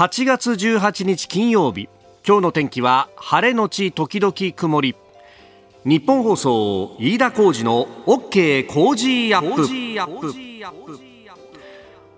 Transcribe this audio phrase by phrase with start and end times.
[0.00, 1.90] 8月18日金曜日。
[2.26, 4.96] 今日の天気は晴れのち時々曇り。
[5.84, 11.09] 日本放送飯田浩二の OK 工事アップ。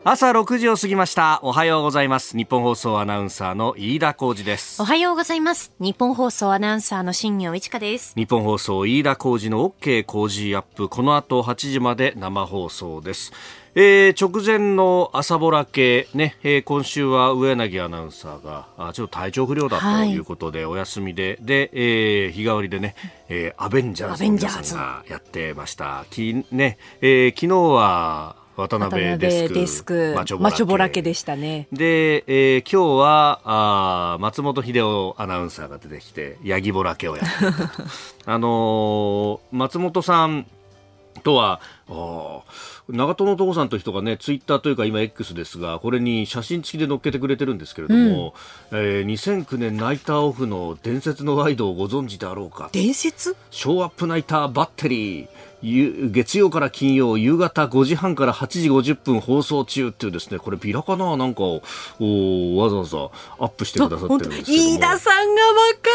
[0.04, 1.38] 朝6時を過ぎました。
[1.44, 2.36] おはようございます。
[2.36, 4.82] 日本放送アナウンサーの飯田浩二です。
[4.82, 5.72] おはようございます。
[5.78, 8.12] 日本放送アナウンサーの新業一華です。
[8.16, 10.88] 日本放送飯田浩二の OK 工事アップ。
[10.88, 13.32] この後8時まで生放送です。
[13.76, 20.18] えー、直前の朝ぼら系ね、えー、今週は上柳アナウンサーがあちょっと体調不良だとい。
[20.18, 21.38] うことで、お休みで。
[21.40, 22.96] で、えー、日替わりでね、
[23.28, 26.06] えー、アベンジャーズの皆さんがやってました。
[26.10, 30.14] き、ねえー、昨日は渡辺デスク。
[30.14, 31.68] マチョボラケでしたね。
[31.72, 37.32] で、えー、今日はあ松本秀夫アナウンサーが出てきてヤギボラケをやって
[38.26, 40.46] あのー、松本さん
[41.22, 41.60] とは
[42.88, 48.34] 長友父さんという人がねツイッターというか今 X ですがこれに写真付きで載っけてくれてるんですけれども、
[48.70, 53.36] うん、えー、2009年ナイターオフの伝説のワイドをご存知であろうか伝説？
[53.50, 55.28] ショーアップナイターバッテリー
[55.62, 61.16] 月曜から金曜夕方5時半から8時50分放送中っていうですねこれビラかな？
[61.16, 61.62] なんかを
[62.56, 62.98] わざわざ
[63.38, 65.90] アップしてくださってるんですけど飯田さんが若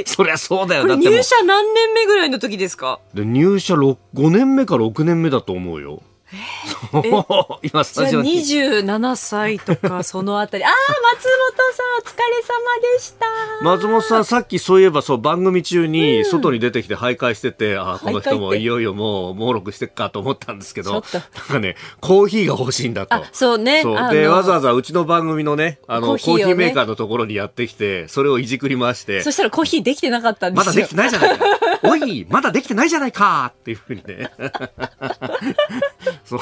[0.00, 0.04] い。
[0.06, 0.84] そりゃそうだよ。
[0.96, 3.00] 入社何年目ぐらいの時ですか？
[3.12, 3.96] で入社5
[4.30, 6.02] 年目か6年目だと思うよ
[7.62, 8.40] 今スタジオに。
[8.40, 10.64] 27歳とかそのあたり。
[10.64, 10.72] ああ
[11.14, 13.26] 松本さんお疲れ様でした。
[13.62, 23.24] 松本さんさっきそういえばそう番組中に外に出てきて徘徊してて、うん、あこの人もいよいよもう猛録してっかと思ったんですけどなんかねコーヒーが欲しいんだと。
[23.32, 23.82] そうね。
[24.10, 29.22] でわざわざうちの番組のねあのコーヒー、ね,、メーカーのところにやってきてそれをいじくり回して。
[29.22, 30.72] そしたらコーヒーできてなかったんですよ。
[30.72, 31.44] まだできてないじゃないか
[31.82, 34.30] おいまだできてないじゃないかっていうふうにね
[36.24, 36.40] そう。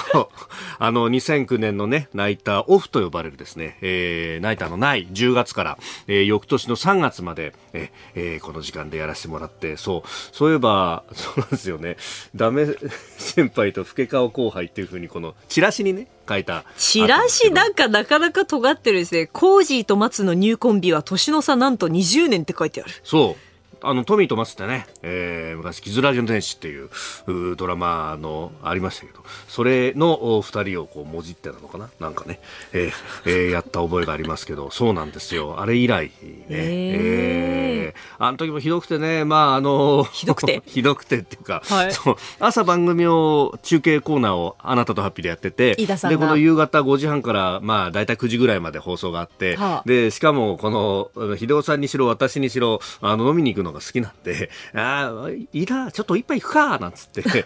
[0.78, 11.96] あの、2009年のね、ナイターオフと呼ばれるですね、えー、ナイターのない10月から、えー、翌年の3月まで、えー、この時間でやらせてもらって、そう、そういえば、そうなんですよね、
[12.34, 12.66] ダメ
[13.16, 16.64] 先輩と老け顔後輩っていうふうに、この、チラシにね、書いた。
[16.76, 19.26] チラシなんかなかなか尖ってるですね。
[19.26, 22.92] コージーと松のニューコンビは年の差なんと20年って書いてある。
[23.02, 23.47] そう。
[23.88, 31.88] あの、トミーとマスってね、えー、昔、キズラジオの天使っていうドラマのありましたけど、それの二人をこう、もじってたのかな？
[31.98, 32.40] なんかね、
[32.72, 32.92] えー、
[33.24, 35.60] えー、やった覚えがありますけど、そうなんですよ。
[35.60, 36.12] あれ以来、ね、
[36.48, 40.62] えー、えー、あの時もひどくてね、まあ、あの、ひどくて。
[40.66, 57.44] ひどくてっていうか、はい、そう、朝番組を、中継コーナーをあなたとハッピーでやってて、で、この夕方5時半から、まあ、だいたい9時ぐらいまで放送があって、はあ、で、しかも、この、秀夫さんにしろ、私にしろ、あの、飲みに行くのが好きなんで、 ああ、いいな、ちょっと一杯行くか、なんつって、終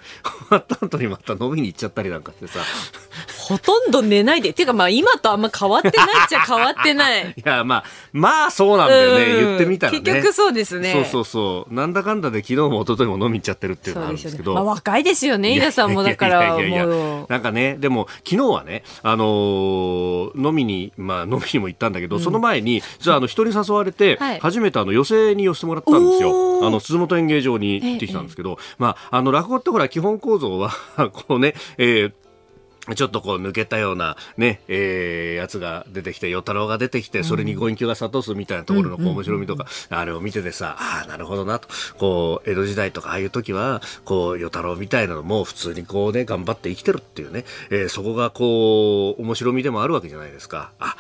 [0.51, 2.61] わった後にまた飲みに行っちゃったりなんかしてさ。
[3.43, 4.51] ほとんど寝ないで。
[4.51, 7.31] っていうかまあ今とあんま変わってないっちゃ変わってない。
[7.37, 9.27] いやまあ、まあそうなんだよね。
[9.27, 10.01] 言ってみたらね。
[10.01, 10.93] 結局そうですね。
[10.93, 11.75] そうそうそう。
[11.75, 14.53] なんだかんだで昨日も一昨日も飲み行っちゃってるっていうのがあるんですけど。
[14.53, 16.57] ね、まあ若いですよね、飯田さんもだから。
[16.57, 26.67] いやいやいやなんかね、でも昨日はね、あのー、飲みに、まあ飲みにも行ったんだけど、うん、その前に、じゃああの人に誘われて、初めてあの寄席に寄せてもらったんですよ。
[26.67, 30.71] あの、鈴本演芸場に行ってきたんですけど、ええ、まあ、あの、落語ってほら、基本構造は
[31.13, 32.13] こうね、えー
[32.97, 41.69] ちょっとこう抜けたようなね、えー、やつが出てきて、与太郎が出てきて、それにご隠居が諭すみたいなところのこう面白みとか、あれを見ててさ、ああ、なるほどなと。
[41.97, 50.73] こう、江戸時代とかああいう時は、こう、与太郎みたいなのも普通にこうね、頑張って生きてるっていうね、えー、そこがこう、面白みでもあるわけじゃないですか。
[50.81, 50.97] あ、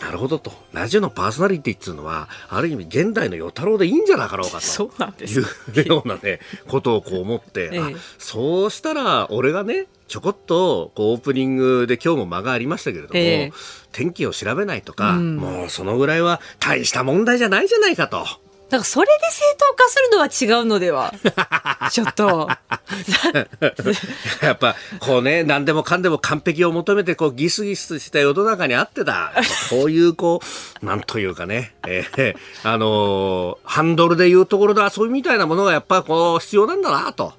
[0.00, 0.52] なるほどと。
[0.72, 4.60] ラジオのパーソナリティっていうのは、ある意味現代の与太郎でいいんじゃなかろうかと。
[4.62, 13.52] そうなんですいうようなね、ことをこう思って、 ええ、そうしたら俺がね、ちょこっとこうオープニングで今日も間がありましたけれども、え、
[13.92, 18.26] 天気を調べないとか、うん、もうそのぐらいは大した問題じゃないじゃないかと。
[18.68, 21.14] だからそれで正当化するのは違うのでは？
[21.90, 22.48] ちょっと。
[24.42, 29.32] やっぱ、こうね、何でもかんでも完璧を求めて、こう、ギスギスした世の中にあってだ。
[29.70, 30.40] こういう、こ
[30.82, 37.32] う、なんというかね、えー、あのー、ハンドルでいうところの遊びみたいなものがやっぱこう、必要なんだな、と。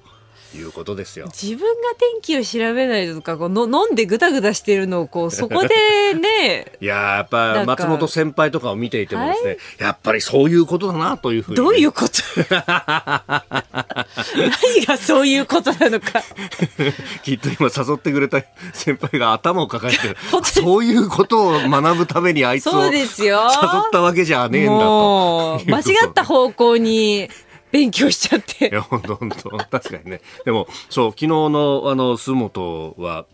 [0.56, 1.26] いうことですよ。
[1.26, 5.68] 自分が天気を調べないとかこうの飲んでぐだぐだしてるのをこう そこで
[6.14, 12.20] ねいややっぱ松本先輩とかを見ていてもですね、はい、やっぱりそういうことだなというふうに、どういうこと？
[14.36, 16.22] 何がそういうことなのか。
[17.22, 18.42] きっと今誘ってくれた
[18.72, 23.04] 先輩が頭を抱えて るそういうことを学ぶためにあいつを誘っ
[23.92, 25.60] たわけじゃねえんだと。
[25.66, 27.28] 間違った方向に
[27.72, 28.68] 勉強しちゃって。
[28.68, 30.20] いや、本当本当確かにね。
[30.44, 33.26] でも、そう、昨日の、あの、須本は、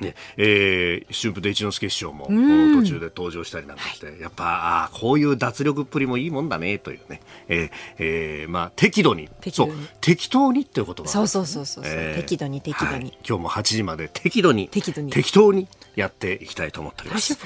[0.00, 9.28] ねえー、春風亭一之輔師匠も途中で登場したりなんかして、はい、やっぱあこういう脱力っぷりもいいもんだねというね、えーえーまあ、適度に。
[9.52, 9.70] そう
[10.00, 14.68] 適当にっていうことが、そうそうそうそう、えー、適度に適度に、はい、今日も8時まで適度に。
[14.68, 15.12] 適度に。
[15.12, 17.36] 適当にやっていきたいと思っております。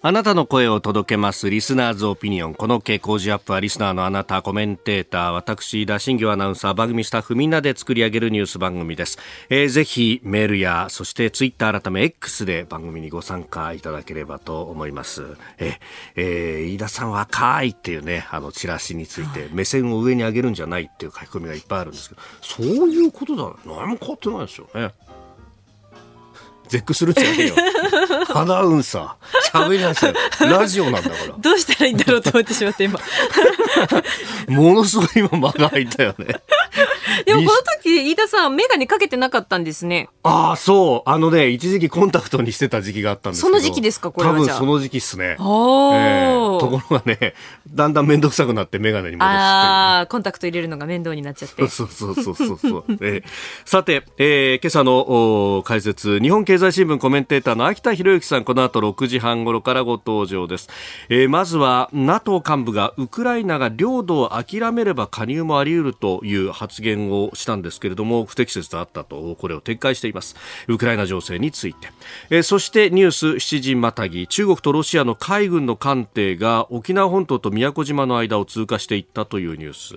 [0.00, 2.54] あなたの声を届けますリスナーズオピニオン。
[2.54, 9.18] この傾向時アップはリスナーのあなた、コメンテーター、私、田新行アナウンサー、番組スタッフみんなで作り上げるニュース番組です。
[9.50, 15.36] えー、ぜひメールや、そしてツイッター改め X で番組にご参加いただければと思います。
[15.58, 15.74] えー、
[16.14, 23.52] えー、飯田さん若いっていうね、あの、チラシについて、目線を上に上げるんじゃないっていう書き込みがいっぱいあるんですけど、そういうことだ。
[23.66, 24.92] 何も変わってないですよね。
[26.68, 27.54] 絶句するじゃねえよ。
[28.34, 29.66] アナウンサー。
[29.66, 30.14] 喋りなさい。
[30.40, 31.34] ラジオなんだから。
[31.38, 32.98] どうしたらいいんだろうと思ってしまって今。
[34.48, 36.26] ものすごい今間が空いたよね。
[37.24, 40.08] でもこの時、飯田さん、メガネかけてなかったんですね。
[40.22, 41.10] ああ、そう。
[41.10, 45.36] あのね、一時期コンタクトにしてた時期があったんですその時期ですか、これは多分その時期っすね。
[45.38, 47.34] えー、ところがね、
[47.68, 51.66] だんだん面倒くさくなってメガネに戻すああ、コンタクト入れるのが面倒になっちゃって。
[51.68, 52.84] そうそうそうそうそう。
[53.00, 53.24] えー、
[53.64, 60.68] さて、えー、今朝の解説、日本経経済新聞コメンテーターの秋田博之さん、この後6時半頃からご登場です。
[61.08, 70.34] えー、まずは、NATO 幹部がウクライナが領土を諦めれば加入もあり得るという発言をしたんですけれども、不適切であったと、これを撤回しています。
[70.66, 71.92] ウクライナ情勢について。
[72.30, 79.94] えー、そしてニュース7時またぎ、中国とロシアの海軍の艦艇が沖縄本島と宮古島の間を通過していったというニュース。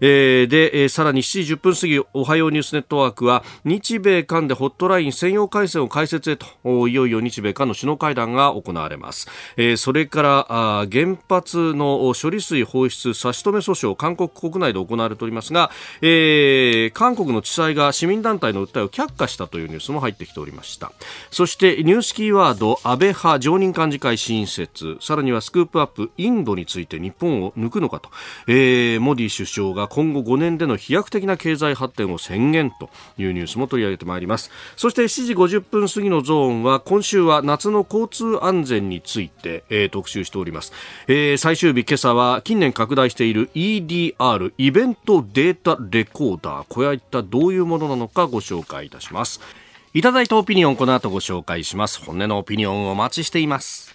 [0.00, 15.70] えー、で、えー、さらに7時10分過ぎ、おはようニュースネットワークは、日米韓でホットライン専用回線を開設へといよいよ日米韓の首脳会談が行われます、えー、それからあ原発の処理水放出差し止め訴訟韓国国内で行われておりますが、
[16.02, 20.92] えー、韓国の地裁が市民団体の訴えを却下したというニュースも入ってきておりました。
[21.30, 28.10] そしてニュースキーワード安倍派常任幹事会新設さらにはスクープアップインドについて日本を抜くのかと、
[28.46, 34.50] えー、モディ首相が今後5年での飛躍的な経済発展を宣言というニュースも取り上げてまいります。
[34.76, 40.72] そして7時50分ぎのゾーンは今週は夏の交通安全について、えー、特集しております、
[41.06, 46.66] えー、最終日今朝は近年拡大している EDR イベントデータレコーダー。
[46.68, 49.40] こういったどういうものなのかご紹介いたします。
[49.92, 52.04] いただいたオピニオンこの後ご紹介します。
[52.04, 53.93] 本音のオピニオンをお待ちしています。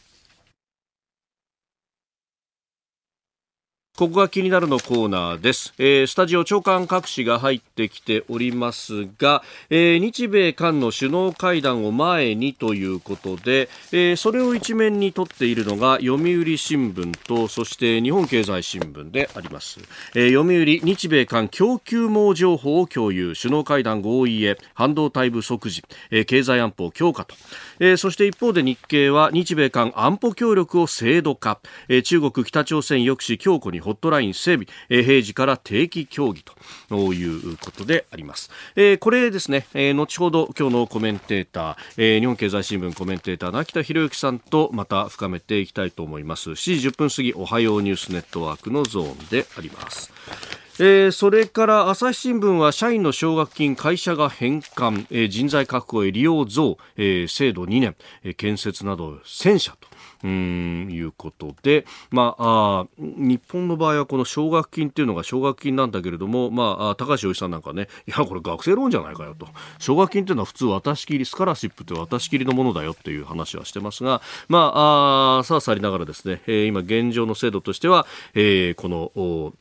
[4.00, 19.82] ここが気になるのコーナーです、えー、スタジオ長官各紙が入ってきておりますが、えー、日米韓の首脳会談を前にということで、えー、それを一面に取っているのが読売新聞とそして日本経済新聞であります、
[20.16, 27.36] えー、読売日米韓供給網情報を共有首脳会談合意へ半導体不足時、えー、経済安保強化と、
[27.82, 31.60] えー、そして一方で日経は日米韓安保協力を制度化、
[31.90, 36.44] えー、中国北朝鮮抑止強固にホットライン整備、えー、平時から定期協議
[36.90, 38.52] ということであります。
[38.76, 46.52] えー、これですね、えー、後ほど今日のコメンテーター、えー、日本経済新聞コメンテーターの秋田博之さんとまた深めていきたいと思います。
[46.52, 50.12] 7時10分過ぎ、おはようニュースネットワークのゾーンであります。
[50.82, 59.89] えー、それから朝日新聞は社員の奨学金会社が返還、えー、人材確保へ利用増、えー、制度2年、えー、建設など1000社と
[60.24, 69.48] うんいうことで、まあ、あ日本の場合はこの奨学金っていうのが奨学金なんだけれども、まあ、高橋洋一さんなんかね、いや、これ学生ローンじゃないかよと。
[69.78, 79.54] 奨学金っていうのは普通渡し切り、スカラシップって渡し切りのものだよっていう話はしてますが、まあ、あさあさりながらですね、えー、今現状の制度としては、えー、この、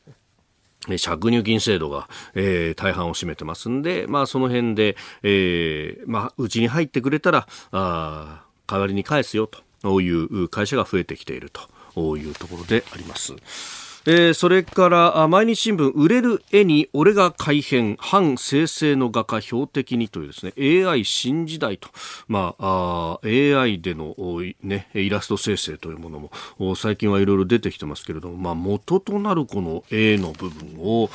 [0.87, 9.68] 借入金制度が、えー、大半を占めてますんで、まあ、その辺で、えー、まあ、うちに入ってくれたら、あ代わりに返すよと。
[9.83, 11.51] いう会社が増えてきている
[11.95, 13.33] というところであります。
[14.05, 20.53] えー、それから毎日新聞売れる絵に俺が改変反生成の画家標的にというですね
[20.87, 21.89] AI 新時代と、
[22.27, 24.15] まあ、あ AI での、
[24.63, 31.09] ね、イラスト生成というものも最近はいろいろ出てきてますけれども、まあ、元となるこの絵の部分を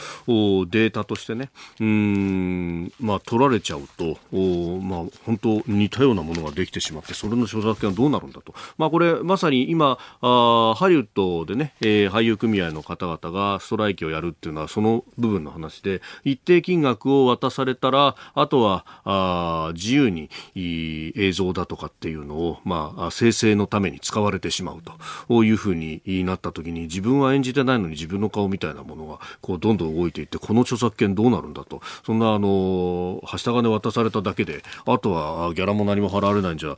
[0.67, 1.51] データとしてね
[1.81, 24.83] うん、まあ、取られちゃうとおまあ、本当似たようなものができてしまってそれの著作権はどうなるんだと、まあ、これまさに今あハリウッドでね、えー、俳優組合の方々がストライキをやるっていうのはその部分の話で一定金額を渡されたらあとはあ自由に映像だとかっていうのを、まあ、生成のために使われてしまう
[25.29, 31.81] というふうになった時に自分は演じてないのに自分の顔みたいなものがこうどんどん動いていってこの著作権どうなるんだと。
[32.05, 36.77] そんなあのはした金渡されただけであとはギャラも何も払われないんじゃ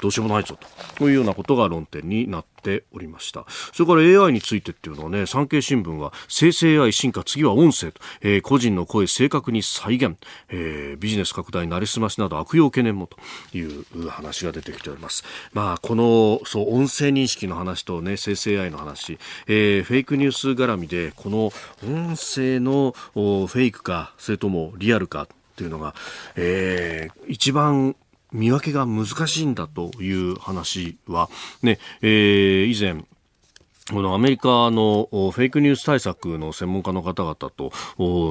[0.00, 0.58] どうしようもないぞ
[0.98, 1.08] と。
[1.08, 3.44] いうようなことが論点になっておりました。
[3.72, 10.16] それから AI についてっていうのはね産経新聞は生成 AI 進化次は音声と、えー、個人の声正確に再現、
[10.48, 13.16] えー、ビジネス拡大なりすましなど悪用懸念もと
[13.56, 15.24] いう話が出てきております。
[15.52, 21.46] まあこのそう音声認識の話とね生成 AI の話、えー、フェイクニュース絡みでこの
[21.84, 25.94] 音声のフェイクかそれともリアルかっていうのが、
[26.36, 27.96] えー、一番
[28.32, 31.28] 見分けが難しいんだという話は、
[31.62, 33.04] ね、えー、以前、
[33.90, 37.72] このアメリカのフェイクニュース対策の専門家の方々と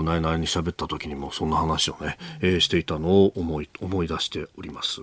[0.03, 5.01] 内々に喋った時にもそんな話をね、えー、していたのを思い思い出しております。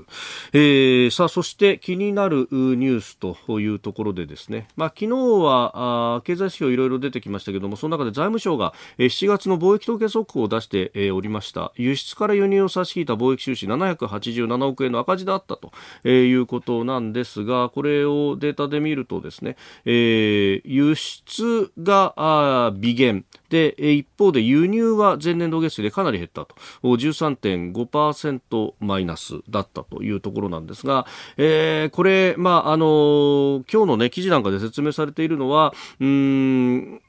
[0.53, 5.09] えー、さあそして気になるニュースというところでですね、まあ昨日
[5.43, 15.73] はあ経済指標いろいろ出てきましたけどもその中で財務省が7月の貿易統計速報を出しておりました輸出から輸入を差し引いた貿易収支787億円の赤字だったと
[16.09, 23.25] いうことなんですがこれをデータで見るとですね、えー輸出が微減。
[23.51, 26.57] で一方で輸入は前年同月比でかなり減ったと。
[26.83, 37.01] 13.5%マイナスだったというところなんですが、えー、これ、まああの今日の、ね、記事なんかで説明されているのはうん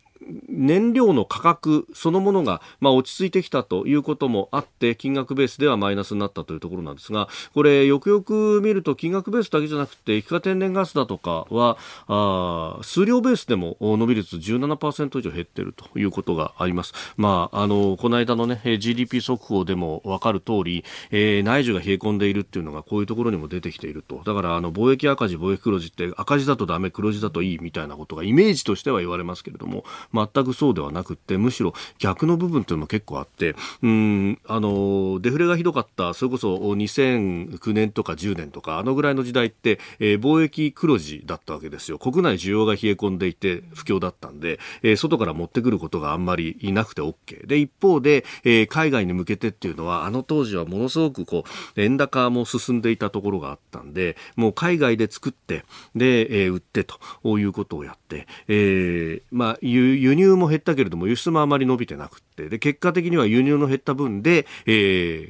[0.48, 16.94] 燃料の価格そのものが、まあ、落ち着いてきたということもあって金額ベースではマイナスになったというところなんですがこれよくよく見ると金額ベースだけじゃなくて液化天然ガスだとかはあ数量ベースでも伸び率17%以上減っているということがあります。
[17.18, 29.84] まあ、あのこの間の、ね、GDP 速報でも分かる通り、えー、内需が冷え込んでいるっていうのがこういうところにも出てきているとだからあの貿易赤字貿易黒字って赤字だとダメ黒字だといいみたいなことがイメージとしては言われますけれども
[30.14, 42.00] 全くそうではなくてむしろ逆の部分というのも結構あってうんあのデフレがひどかったそれこそ2009年とか10年とかあのぐらいの時代って、えー、貿易黒字だったわけですよ。
[42.00, 51.44] 国内需要が冷え込んでいて不況だったんで、えー、外から持ってくることがあんまりいなくて OK で一方で、えー、海外に向けてっていうのはあの当時はものすごくこ
[51.76, 55.64] う円高も進んでいたところがあったんでもう海外で作って
[55.96, 57.00] で、えー、売ってと
[57.40, 64.72] いうことをやって、えーまあ、輸輸入も減ったけれども輸出もあまり伸びてなくてで結果的には輸入の減った分で、え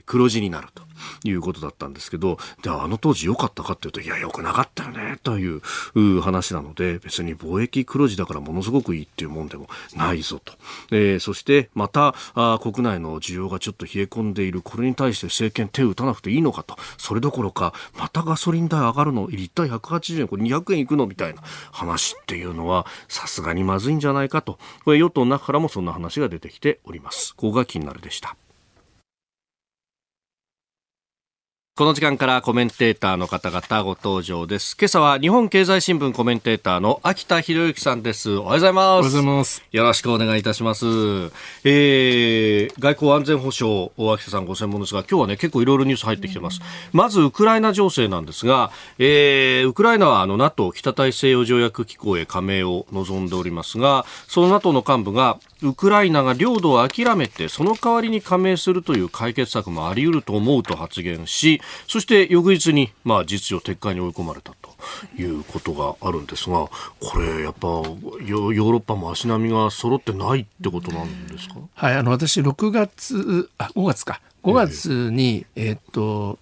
[0.01, 0.83] ー、黒字になると
[1.27, 5.61] いうことだったんですけどであの当時良かったかっていうといや良くなかったよねという
[6.21, 10.53] 話なので別に貿易黒字だからものすごくいいっていうもんでもないぞと、
[10.91, 16.75] えー、そしてまたあ国内の需要がちょっと冷え込んでいるこれに対して政権手を打たなくていいのかと。
[16.97, 21.41] それどころかまたガソリン代上がるのリッター180円これ200円いくのみたいな
[21.71, 24.54] 話っていうのはさすがにまずいんじゃないかと。
[24.83, 27.35] これ与党の中からもそんな話が出てきております。
[27.35, 28.35] ここが気になるでした。
[31.77, 34.77] この時間からコメンテーターの方々ご登場です。
[34.79, 38.31] 今朝は日本経済新聞コメンテーターの秋田博之さんです。
[38.31, 38.85] おはようございます。
[38.85, 39.63] おはようございます。
[39.73, 40.85] よろしくお願いいたします。
[41.65, 46.61] えー、外交安全保障、秋田さんご専門ですが、今日はね、結構いろいろニュース入ってきてます。
[46.93, 64.75] まず、ウクライナ情勢なんですが、えー、ウクライナはあの NATO 北大西洋条約機構へ加盟を望んでおりますが、その NATO の幹部が、ウクライナが領土を諦めて、その代わりに加盟するという解決策もあり得ると思うと発言し、そして翌日に、まあ、実情撤回に追い込まれたと
[65.17, 66.67] いうことがあるんですが、
[66.99, 76.37] これ、やっぱヨーロッパも足並みが揃ってないってことなんですか、はい、あの私、6月、あ5月か、5月に、えー、っと、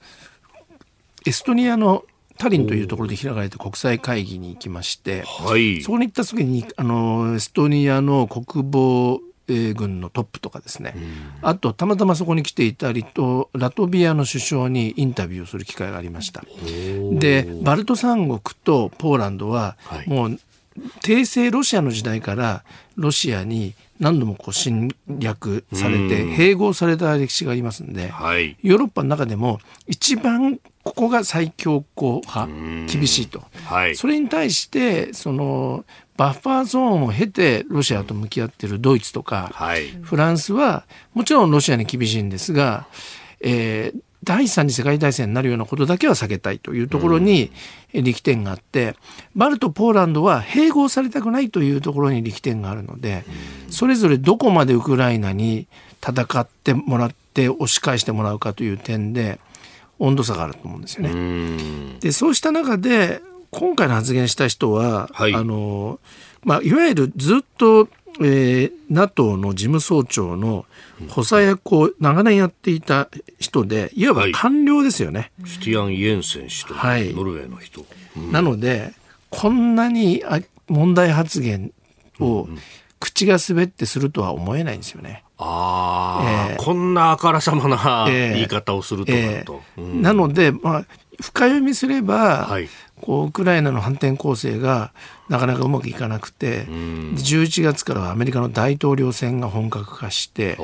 [1.26, 2.04] エストニアの
[2.38, 10.96] タリンというところで開かれた国際会議に行きまして、はい、そこに行った時にあのエストニアの国防軍のトップとかですね、
[11.42, 16.44] あとたまたまそこに来ていたリトラトビアの首相にインタビューをする機会がありました。
[17.12, 19.76] でバルト三国とポーランドは
[20.08, 20.40] もう
[21.02, 22.64] 帝政ロシアの時代から
[22.96, 32.48] ロシアに何度もこう侵略されて併合された歴史がありますんで、はい、ヨーロッパの中でも一番ここが最強硬派
[32.92, 35.86] 厳しいと、はい、それに対してその
[36.18, 40.84] バッファーゾーンを経てロシアと向き合っているドイツとか、はい、フランスは
[41.14, 42.88] もちろんロシアに厳しいんですが、
[43.40, 47.52] えー、第三次世界大戦になるようなことだけは避けたいというところに
[47.94, 48.96] 力点があって、
[49.36, 53.24] バルト、ポーランドは併合されたくないというところに力点があるので、
[53.70, 55.68] それぞれどこまでウクライナに
[56.02, 59.40] 戦ってもらって押し返してもらうかという点で
[60.00, 61.98] 温度差があると思うんですよね。
[62.00, 66.00] でそうした中で今回の発言した人は、はい、あの
[66.44, 67.88] まあ、いわゆるずっと
[68.22, 70.66] えー、NATO の事務総長の
[71.10, 75.32] 補佐役を長年やっていた人でいわば官僚ですよね。
[75.42, 77.86] はい、シュティアン・イエンセン氏と、はい、ノルウェーの人。
[78.18, 78.94] うん、なので
[79.30, 80.24] こんなに
[80.68, 81.72] 問題発言
[82.20, 82.48] を
[83.00, 85.24] 口が滑ってするとは思えないんですよね。
[85.38, 89.62] ああ、えー、こんなあからさまな言い方をするとなると。
[89.78, 89.90] えーえ。
[89.90, 90.86] ーうん、なので、まあ、
[91.22, 92.70] 深読みすれば、はい、
[93.04, 94.94] こうウクライナの反転攻勢が
[95.28, 100.56] なかなかうまくいかなくて、11月からはアメリカの大統領選が本格化して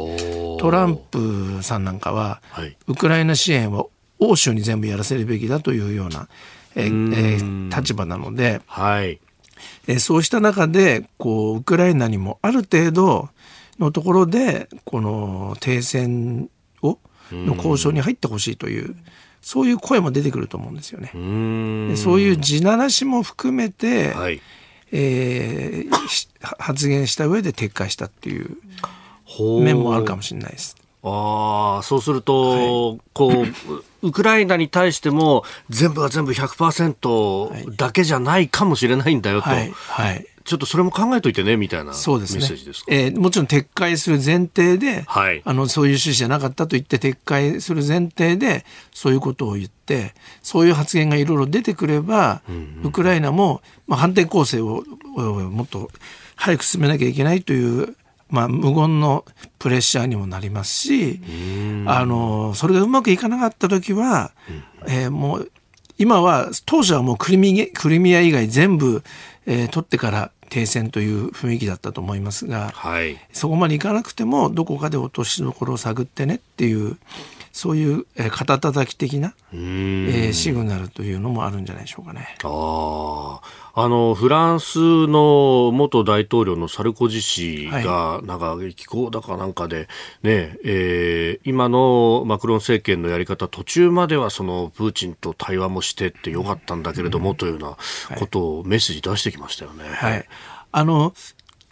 [0.57, 3.85] トランプさんなんかは、はい、ウクライナ支援は
[4.19, 6.29] 欧州に全部やらせるべきだというような、
[6.75, 9.19] えー、立場なので、はい、
[9.87, 13.27] えそうした中でこうウクライナにもある程度
[13.79, 16.49] のところでこの停戦
[16.81, 16.99] を
[17.33, 18.95] の交渉に入ってほしいという。
[19.41, 21.11] そういう声も出てくると思うんですよね。
[21.13, 24.41] うそういう地ならしも含めて、はい、
[24.91, 28.57] えー、発言した上で撤回したっていう
[29.61, 30.75] 面もあるかもしれないです。
[31.01, 33.45] ああ、そうすると、はい、こ
[34.01, 39.49] う、ウクライナに対しても全部が全部100%だけじゃないかもしれないんだよと。
[39.49, 39.71] はい。
[39.71, 54.83] はい、ちょっとそれも考えといてねみたいなそうですね、メッセージですか、えー、もちろん撤回する前提で、はい、あのそういう趣旨じゃなかったと言って撤回する前提でそういうことを言ってそういう発言がいろいろ出てくれば、うんうん、ウクライナも、まあ、反転攻勢を
[55.15, 55.91] もっと
[56.35, 57.95] 早く進めなきゃいけないという
[58.31, 59.25] まあ、無言の
[59.57, 61.19] プレッシャーにもなりますし、
[61.87, 64.33] あの、それがうまくいかなかった時は、
[64.87, 65.51] えー、もう、
[65.97, 69.03] 今は、当初はもうクリミクリミア以外全部、
[69.45, 76.97] えー、取ってから停戦という雰囲気だったと思いますが、はい、そこまでいかなくてもどこかで落としどころを探ってねっていう
[77.59, 82.37] そういう、えー、肩たたき的な、えー、シグナルというのもあるんじゃないでしょうかね。
[82.41, 83.41] あ
[83.73, 89.89] あのフランスの元大統領のサルコジ氏が、なんか気候だかなんかで、
[90.23, 97.67] ねえー、今のマクロン政権のやり方途中まではそのプーチンと対話もしてってよかったんだけれども、うん、というよ
[98.09, 99.83] うなことをメッセージ出してきましたよね。
[99.83, 100.25] はい、
[100.71, 101.13] あの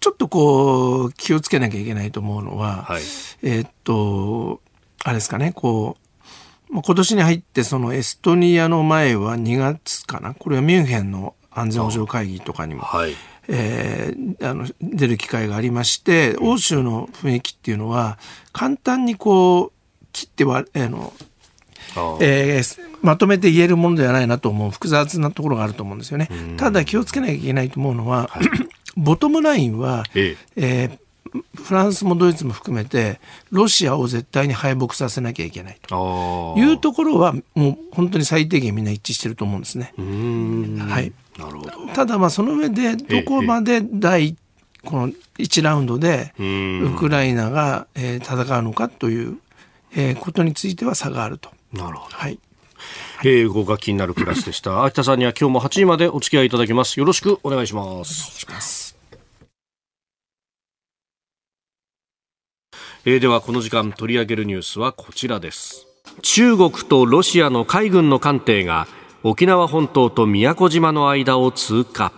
[0.02, 3.02] ちょっとこう気をつけなきゃいけないと思うのは、はい、
[3.44, 4.60] えー、っと
[5.08, 5.96] あれですかね、こ
[6.70, 13.14] う、今年に入ってそのエストニアの前は2月かな、これはミュンヘンの安全保障会議とかにも、はい、
[13.48, 18.20] えー、あの出る機会がありまして、欧州の雰囲気っていうのは、
[18.52, 19.72] 簡単にこう、
[20.12, 21.14] 切っては、えー、の
[22.20, 26.30] えー、まとめて言えるものではないなと思う複雑なところがあると思うんですよね。
[26.58, 28.50] ただ気をつけなきゃいけないと思うのは、はい、
[28.98, 30.36] ボトムラインは、え。
[30.58, 31.07] えー
[31.56, 33.20] フランスもドイツも含めて
[33.52, 39.94] ロシアを絶対に敗北させなきゃいけないというところはもう本当に最低限みんな一致してると思うんですね。
[39.98, 44.36] はい、なるほどただまあその上でどこまで第
[44.86, 49.38] この1ラウンドでウクライナが戦うのかという
[50.20, 51.50] ことについては差があると。
[51.74, 52.40] なるほど、はい
[53.24, 54.84] 英語が気になるクラスでした。
[54.84, 57.00] 秋田さんには今日も8時までお付き合いいただきます。
[57.00, 57.88] よろしくお願いします。
[57.88, 58.77] お願いします。
[63.10, 65.88] えー、ではこの時間取り上げるニュースはこちらです。
[66.24, 68.86] 中国とロシアの海軍の艦艇が
[69.24, 72.12] 沖縄本島と宮古島の間を通過。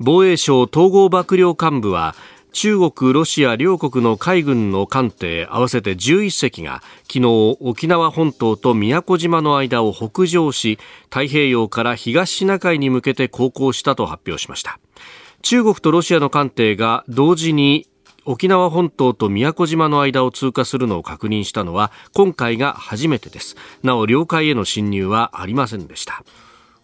[0.00, 2.16] 防衛省統合幕僚監部は
[2.50, 14.80] 中国、ロシア両国の海軍の艦艇合わせて11隻が昨日沖縄本島と宮古島の間を北上し太平洋から東シナ海に向けて航行したと発表しました。
[15.42, 17.86] 中国とロシアの艦艇が同時に
[18.28, 23.56] 沖縄本島と宮古島の間を通過するのを確認したのは今回が初めてです。
[23.82, 26.22] なお領海への侵入はありませんでした。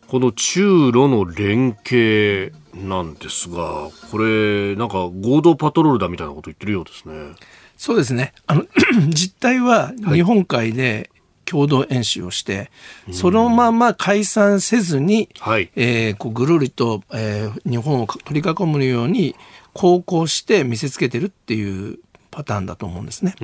[0.07, 7.35] この中ロの連携なんですがこれなんか合同パトロールだみたいなこと言ってるようですね。
[7.76, 8.33] そうですね。
[8.46, 8.64] あの
[9.12, 11.11] 実態は日本海で
[11.44, 12.64] 共同演習をして、は
[13.11, 19.37] い、そのまま解散せずに、はい、えー、こうぐるりと、えー、日本を取り囲むように
[19.74, 21.98] 航行して見せつけてるっていう
[22.30, 23.34] パターンだと思うんですね。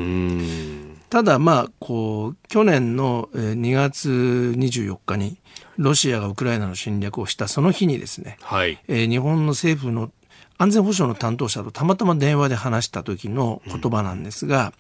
[1.11, 4.09] ただまあこう去年の2月
[4.57, 5.39] 24日に
[5.77, 10.11] ロシアがウクライナの侵略をしたその日にですね、はい、えー、日本の政府の
[10.59, 14.75] 安全保障の担当者とたまたま電話で話した時の言葉なんですが、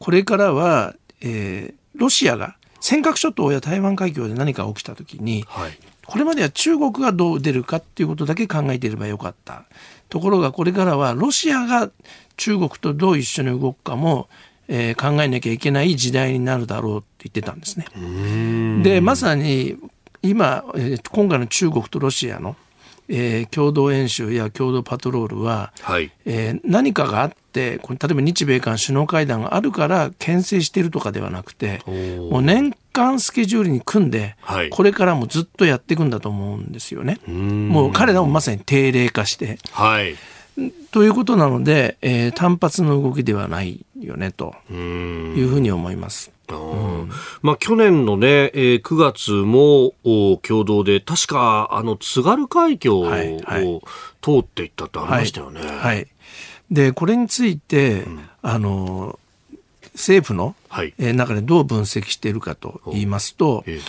[0.00, 9.64] これからは、えー、ロシアが尖閣諸島や台湾海峡で何か起きた時に、はい、これまでは中国がどう出るかっていうことだけ考えていればよかった。
[10.12, 11.90] ところがこれからはロシアが
[12.36, 14.28] 中国とどう一緒に動くかも、
[14.68, 17.86] えー、考えなきゃいけない時代になるだろうって言ってたんですね。
[18.82, 19.78] でまさに
[20.20, 22.56] 今、えー、今回の中国とロシアの
[23.08, 31.82] えー、共同演習や共同パトロールは、はい、えー、何かがあって例えば日米韓首脳会談があるから牽制しているとかではなくて
[32.30, 37.18] もう年間スケジュールに組んで、はい、これからもずっとやっていくんだと思うんですよね。
[37.26, 39.58] もう彼らもまさに定例化して。
[39.72, 40.16] はい。
[40.90, 44.74] ということなので、えー、単発の動きではないよねとい
[45.42, 46.30] うふうに思います。
[47.40, 49.94] まあ、去年のね、えー、9月も
[50.42, 53.06] 共同で、確か、あの、津軽海峡を、
[54.20, 55.60] 通っていったってありましたよね。
[55.60, 56.08] はい、はい、
[56.70, 59.18] で、これについて、うん、あの、
[59.94, 63.80] 政府の、はい、えー、中でどう分析しているかと言いますと、えー、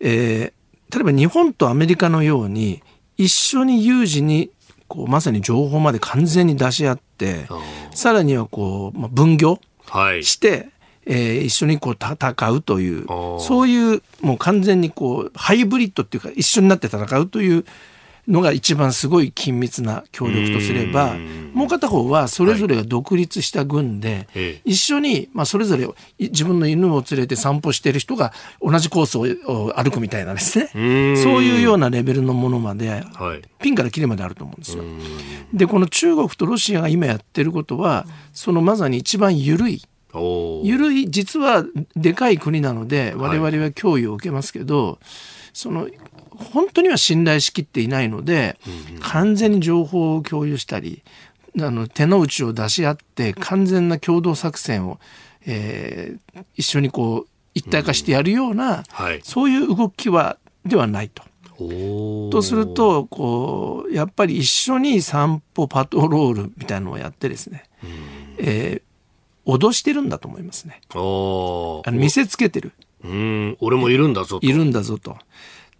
[0.00, 2.82] えー、例えば日本とアメリカのように、
[3.18, 4.50] 一緒に有事に
[4.88, 7.46] こうまさに情報まで完全に出し合って
[7.92, 9.60] さらにはこう、まあ、分業
[10.22, 10.70] して、
[11.04, 13.06] えー、一緒にこう戦うという
[13.38, 17.66] そういうもう完全にこうハイブリッドっていうか一緒になって戦うという
[18.26, 21.14] のが一番すごい緊密な協力とすれば
[21.62, 30.66] もう片方はそれぞれが独立した軍で、はい、一緒に、まあ、それぞれ自分の犬を連れて散歩している人が同じコースを歩くみたいなですね。
[31.16, 34.82] そういうようなレベルのものまで、はい、ピンからキリまであると思うんですよ。
[35.54, 39.82] でこの中国とロシアが今やってることはそのまさに一番緩い。
[40.64, 41.64] 緩い実は
[41.96, 44.96] でかい国なので我々は脅威を受けますけど、はい、
[45.54, 45.88] その
[46.34, 48.58] 本当には信頼しきっていないので、
[49.00, 51.02] 完全に情報を共有したり
[51.60, 54.98] あの手の内を出し合って完全な共同作戦を、
[55.46, 61.22] えー、一緒にこう一体化してやるような、うんはい、そういう動きはではないと。
[62.30, 67.90] とするとこうやっぱり一緒に散歩パトロールみたいなのをやってですね、うん、
[68.38, 70.80] えー、脅してるんだと思いますね。
[70.90, 72.72] あの見せつけてる。
[73.04, 74.46] うん俺もいるんだぞと。
[74.46, 75.16] いるんだぞと。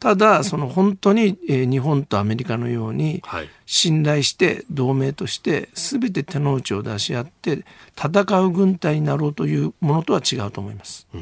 [0.03, 3.23] ただその本当に、え日本とアメリカのように
[3.67, 7.65] 信頼して同盟として全て手の内を出し合って
[7.97, 11.07] 戦う軍隊になろうというものとは違うと思います。
[11.13, 11.21] は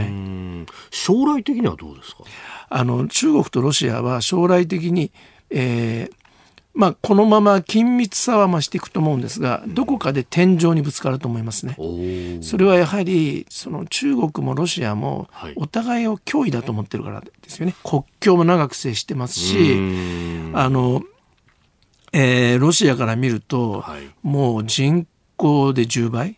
[0.00, 2.24] い、将来的にはどうですか？
[2.70, 5.12] あの中国とロシアは将来的に、
[5.50, 6.12] えー、
[6.76, 11.74] まあ、このまま緊密さは増していくと思うんですが、どこかで天井にぶつかると思いますね。
[12.42, 17.74] それはやはり、その中国もロシアも、お互いを脅威だと思ってるからですよね。
[17.82, 19.56] 国境も長く接してますし、
[20.52, 21.02] あの、
[22.12, 26.36] えー、ロシアから見ると、はい、もう人口で10倍。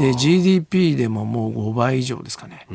[0.00, 2.66] で GDP でももう5倍以上ですかね。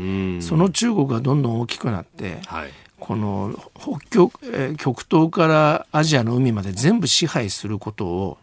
[0.41, 8.37] その中国がどんどん大きくなって、はい、この北極,、え極東からアジアの海まで全部支配することを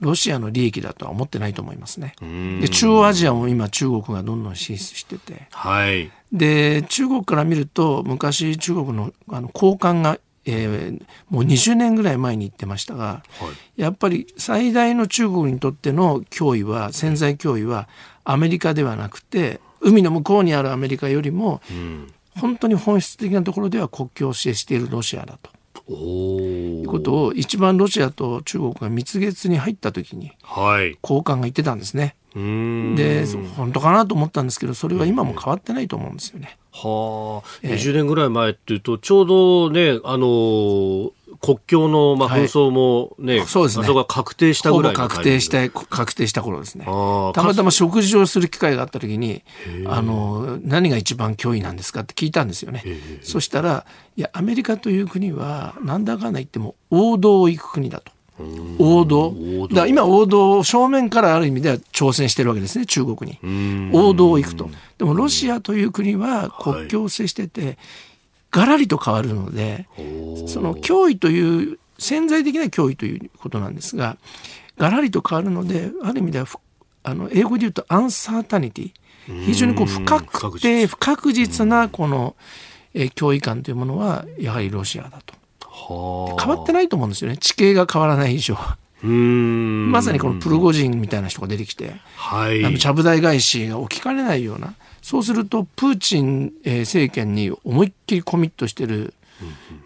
[0.00, 2.14] ロシアの利益だとは思ってないと思いますね。
[2.60, 17.88] で中央アジアも今中国がどんどん進出してて、はい、で中国から見ると昔中国のあの高官がえー、もう20年ぐらい前に言ってましたが、はい、やっぱり最大の中国にとっての脅威は潜在脅威は
[18.24, 25.50] アメリカではなくて海の向こうにあるアメリカよりも、うん、本当に本質的なところでは国境を指定しているロシアだと。
[25.86, 30.32] いうことを一番ロシアと中国が蜜月に入った時に
[31.02, 32.16] 高官が言ってたんですね。
[32.34, 36.58] で本当かなと思ったんですけどそれは今も変わってないと思うんですよね。
[36.72, 43.94] はあ、20年ぐらい前っていうとちょうどねあの国境のまあ紛争もね、はい、そうですね。
[43.94, 46.84] が確定したぐらい確定した確定した頃ですね。
[46.84, 49.42] たまたま食事をする機会があった時に、
[49.86, 52.82] あの何が一番脅威なんですかって聞いたんですよね。
[53.22, 58.12] そしたらいやアメリカという国はなんだかんだ言っても王道を行く国だと。
[58.78, 59.32] 王道。
[59.72, 63.90] だ今王道を正面からある意味では挑戦してるわけですね中国に。
[63.92, 64.70] 王道を行くと。
[64.98, 67.78] でもロシアという国は国境を接してて、はい
[68.54, 69.86] がらりと変わるので
[70.46, 74.16] その脅威という潜在的な脅威ということなんですが
[74.78, 76.46] がらりと変わるのである意味では
[77.02, 78.92] あの英語で言うとアンサータニティ。
[79.46, 82.36] 非常にこう不確定不確実なこの、
[82.92, 85.34] え脅威感というものはやはりロシアだと。
[86.38, 87.38] 変わってないと思うんですよね。
[87.38, 88.76] 地形が変わらない以上は。
[89.02, 99.12] まさにこのプルゴジンみたいな人が出てきて、はい、あのちゃぶ台返しが起きかねないようなそうするとプーチン政権に思いっきりコミットしてる、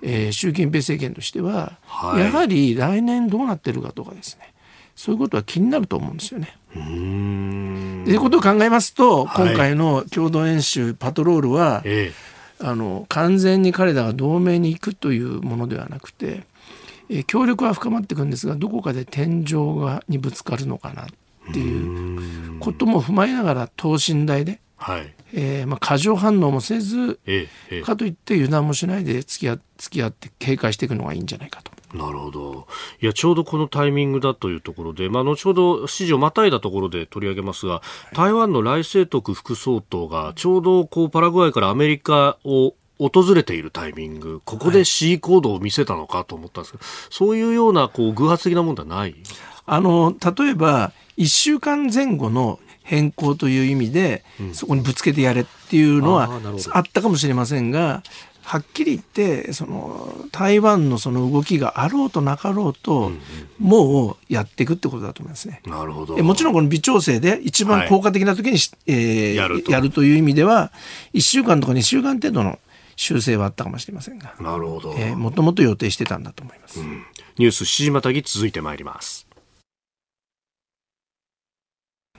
[0.01, 4.55] えー、習近平政権としては、はい、やはり来年どうなってるかとかですね。
[4.95, 6.57] そういうことは気になると思うんですよね。
[6.73, 12.13] ということを考えますと、今回の共同演習パトロールは、え
[12.61, 16.45] え、あの完全に彼らが同盟に行くというものではなくて、
[17.11, 21.07] え協力は深まっていくんですがどこかで天井がにぶつかるのかなっ
[21.53, 25.15] ていうことも踏まえながら等身大で、はい。
[25.35, 31.73] えーまあ、過剰反応もせず、ええ、かといって油断もしないで付き合付き合って警戒していくのがいいんじゃないかと。
[31.97, 32.67] なるほど。
[33.01, 49.15] いや、ちょうどこのタイミングだというところで、まあ、後ほど指示をまたいだところで取り上げますが、台湾の来清徳副総統が、ちょうどこうパラグアイからアメリカを訪れているタイミング、ここで C 行動を見せたのかと思ったんですけど、はい、そういうようなこう偶発的なものではない？
[49.67, 52.59] あの例えば、1週間前後の
[52.89, 56.41] 変更という意味で、うん、そこにぶつけてやれっていうのは
[56.73, 58.03] あったかもしれませんが、
[58.43, 63.13] はっきり言ってその台湾のその動きがあろうとなかろうと、
[63.59, 65.61] もうやっていくってことだと思いますね。
[65.67, 66.17] なるほど。
[66.17, 70.73] もちろんこの微調整で一番効果的な時に、はい、えー、やるやるという意味では
[71.13, 72.59] 1週間とか2週間程度の
[72.97, 74.35] 修正はあったかもしれませんが。
[74.41, 76.81] なるほど、えー、もともと予定してたんだと思います。
[76.81, 77.05] うん、
[77.37, 79.28] ニュース7時またぎ続いてまいります。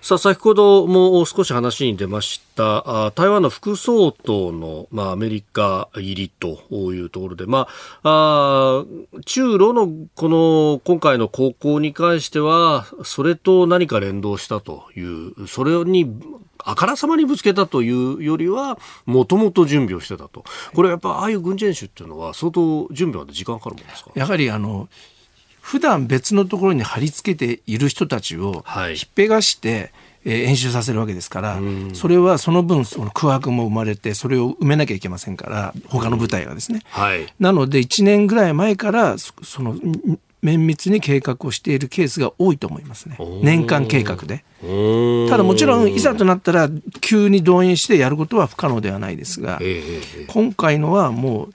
[0.01, 7.67] さあ、先ほども少し話に出ました、台湾の副総統の、まあ、アメリカ入りというところで、ま
[8.03, 8.85] あ、あ
[9.25, 16.09] 中ロのこの今回の航行に関しては、それと何か連動したという、それに
[16.59, 20.43] あからさまにぶつけたというよりは、もともと準備をしてたと。
[20.73, 24.11] これやっぱ、ああいう軍事演習っていうのは、相当準備まで時間かかるもんですか？
[24.15, 24.87] やはりあの、
[25.69, 29.93] 普段別のところに貼り付けている人たちをひっぺがして、
[30.25, 31.59] えー、演習させるわけですから、
[31.93, 39.75] それはその分その空白も生まれてそれを埋めなきゃいけませんから他の部隊がですね、はい、なので1年ぐらい前からその
[40.41, 43.19] 綿密に計画をしているケースが多いと思いますね。
[43.43, 44.43] 年間計画で。
[45.29, 46.67] ただもちろんいざとなったら
[46.99, 49.59] 急に動員してやることは不可能ではないですが、
[50.29, 51.53] 今回のはもう、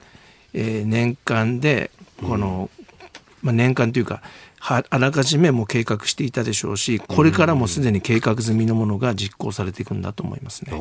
[0.52, 1.90] えー、年間で
[2.22, 2.70] この
[3.44, 4.22] まあ、年間というか
[4.58, 10.72] あらかじめも計画していたでしょうしこれからもすでに計画済みのものが実行されていくんだと思いますね。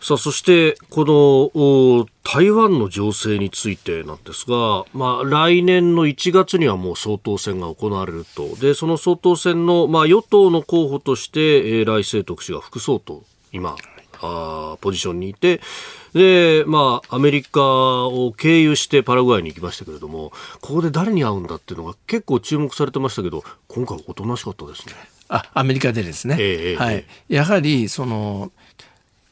[0.00, 8.54] さあそしてこの台湾の情勢についてなんですが、まあ、来年の1月にはもう総統選が行われると。
[8.56, 13.76] でその総統選の、まあ、与党の候補として、えー、来清徳氏が副総統今
[14.20, 15.60] あポジションにいて
[16.18, 24.94] で、まあ、アメリカを経由してパラグアイに行きましたけれども、ここで誰に会うんだっていうのが結構注目されてましたけど、今回おとなしかったですね。
[25.28, 26.36] あ、アメリカでですね。
[26.40, 27.04] えー、はい。
[27.28, 28.50] やはり、その、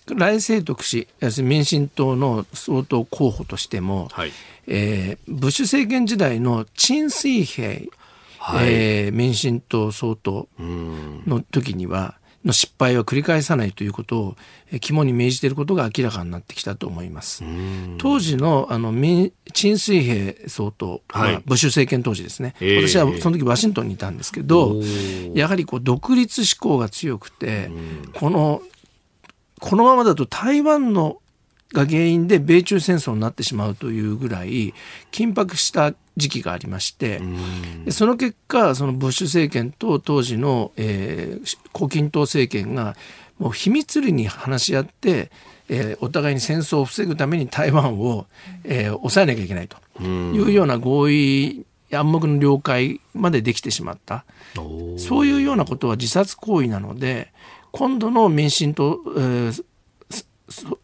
[0.07, 4.33] 来清徳氏、要するに民進党の総統候補としても、はい、
[4.68, 7.81] えー、ブッシュ政権時代の陳水平、
[8.38, 10.46] はい、えー、民進党総統
[11.27, 12.14] の時には、
[12.46, 14.37] の失敗は繰り返さないということを
[14.80, 17.42] 肝に銘じていることが明らかになってきたと思います。
[17.98, 18.92] 当時のあの
[19.52, 24.80] 陳水平総統、はい、ブッシュ政権当時ですね、えー、私はその時ワシントンにいたんですけど、
[25.35, 27.68] やはりこう独立志向が強くて、
[28.14, 28.62] この
[29.61, 31.20] このままだと台湾の
[31.72, 34.72] が原因で米中戦争になってしまうというぐらい
[35.11, 37.20] 緊迫した時期がありまして、
[37.90, 42.96] その結果そのブッシュ政権と当時の、えー、胡錦涛政権が
[43.38, 45.31] もう秘密裏に話し合って、
[45.68, 48.26] えー、お互いに戦争を防ぐために台湾を、
[48.64, 54.24] えー、抑えなきゃいけないというような合意暗黙の了解までできてしまった。
[54.98, 57.31] そういうようなことは自殺行為なので
[57.72, 59.64] 今度の民進党、えー、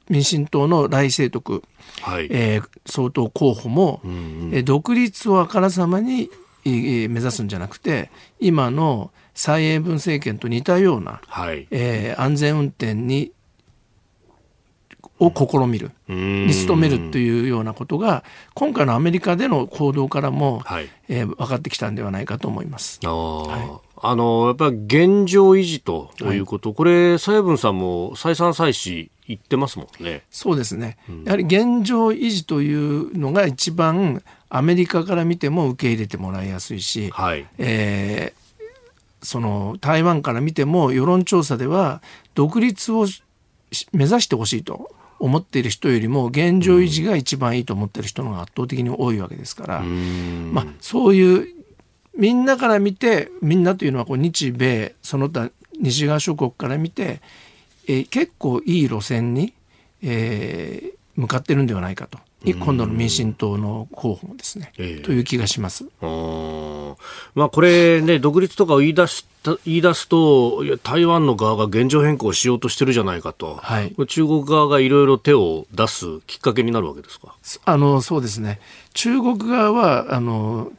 [0.08, 1.62] 民進党の来清徳、
[2.00, 2.28] はい。
[2.30, 6.30] えー、総統候補も、うんうん、独立をあからさまに、
[6.64, 11.66] えー、目指すんじゃなくて今の蔡英文政権と似たような、はい。
[11.70, 13.32] えー、安全運転に
[15.20, 20.88] を試みる、に努めるというようなことが今回のアメリカでの行動からも、はい。
[21.08, 22.98] えー、分かってきたんではないかと思います。
[23.04, 23.88] はい。
[24.04, 30.22] あの、やっぱり現状維持ということ、はい、これ、蔡英文さんも再三再四言ってますもんね。
[30.30, 30.98] そうですね。
[31.08, 42.02] うん、やはり現状維持というのが一番アメリカから見ても受け入れてもらいやすいし、はい、えー、その台湾から見ても世論調査では
[42.34, 43.06] 独立を
[43.92, 51.48] 目指してほしいと思っている人よりも現状維持が一番いいと思っている人の方が圧倒的に多いわけですから、まあ、そういう
[52.14, 57.20] みんなから見てみんなというのはこう日米その他西側諸国から見て、
[57.86, 59.52] えー、結構いい路線に、
[60.02, 62.18] えー、向かってるんではないかと。
[62.44, 65.84] 今度の民進党の候補もですね、えー、という気がします。
[66.00, 77.36] まあ、これね、独立とかを言い出した言い出すと、台湾の側が現状変更しようとしてるじゃないかと、はい、中国側がいろいろ手を出すきっかけになるわけですか？
[77.64, 78.58] あのそうですね、
[78.94, 80.72] 中国側はあの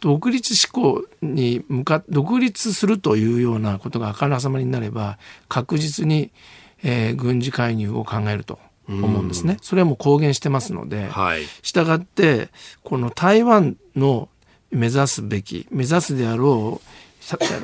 [0.00, 6.30] 独立志向に向か独立するというようなことがあからさまになれば確実に、
[6.82, 9.58] えー、軍事介入を考えると思うんですね。
[9.62, 12.48] それはもう公言してますので、はい、したがって
[12.82, 14.28] この台湾の
[14.70, 16.88] 目指すべき目指すであろう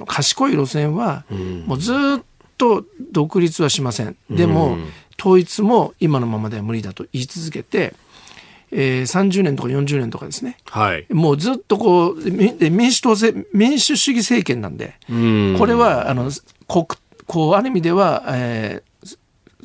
[0.07, 1.25] 賢い路線は、
[1.67, 1.97] もうずっ
[2.59, 4.17] と独立はしません。
[4.29, 4.77] でも、
[5.19, 7.95] 統一も今のままでは無理だと言い続けて、
[8.77, 13.15] えー、30年とか40年とかですね、はい、もうずっとこう民主党
[13.53, 16.31] 民主主義政権なんで、これはあの
[16.67, 16.87] 国
[17.27, 19.17] こうある意味では、えー、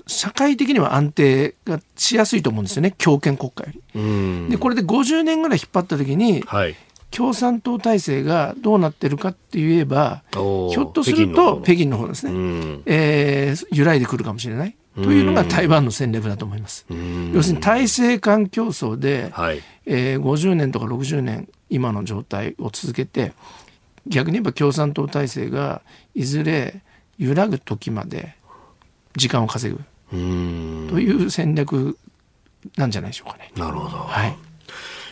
[0.05, 2.93] 社会的には安定がしやすいと思うんですよね。
[2.97, 4.49] 強権国家より。
[4.51, 6.75] でこれで50年ぐらい引っ張った時に、はい、
[7.11, 14.75] 共産党体制がどうなってるかって言えばひょっとすると北京の方ですね、えー、揺らいでくるかもしれない。
[15.03, 16.85] というのが台湾の戦略だと思います。
[17.33, 23.33] 要するに体制間競争で、はい、えー、50年とか60年今の状態を続けて
[24.07, 25.81] 逆に言えば共産党体制が
[26.15, 26.81] いずれ
[27.17, 28.35] 揺らぐ時まで
[29.15, 30.15] 時間を稼ぐと
[30.99, 31.97] いう戦略
[32.77, 33.51] なんじゃないでしょうかね。
[33.55, 33.97] なるほど。
[33.97, 34.35] はい。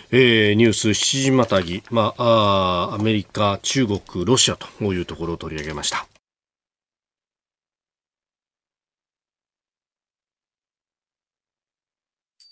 [0.09, 6.07] えー、ニュース7時またぎ、まあ、あアメリカ、中国、ロシアというところを取り上げました。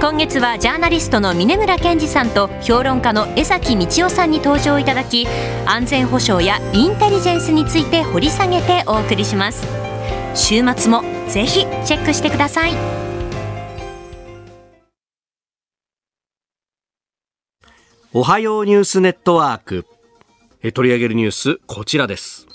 [0.00, 5.26] 今月はジャーナリストの峯村健司さんと評論家の江崎道朗さんに登場いただき
[5.66, 9.66] 安全保障やインテリジェンスについて掘り下げてお送りします。
[10.36, 12.74] 週末もぜひチェックしてください。
[18.12, 19.84] おはようニュースネットワーク。
[20.74, 22.46] 取り上げるニュースこちらです。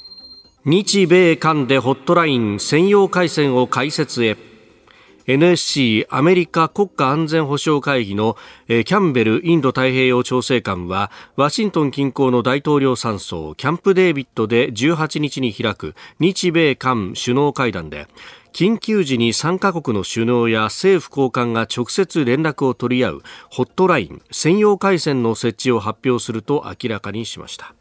[0.63, 4.37] 日米韓でホットライン専用回線を開設へ。
[5.25, 8.35] NSC アメリカ国家安全保障会議の
[8.67, 18.07] キャンベルインド太平洋調整官はワシントン近郊の大統領山荘キャンプデービッドで18日に開く日米韓首脳会談で
[18.51, 27.73] 緊急時に3カ国の首脳や政府高官が直接連絡を取り合うホットライン専用回線の設置を発表すると明らかにしました。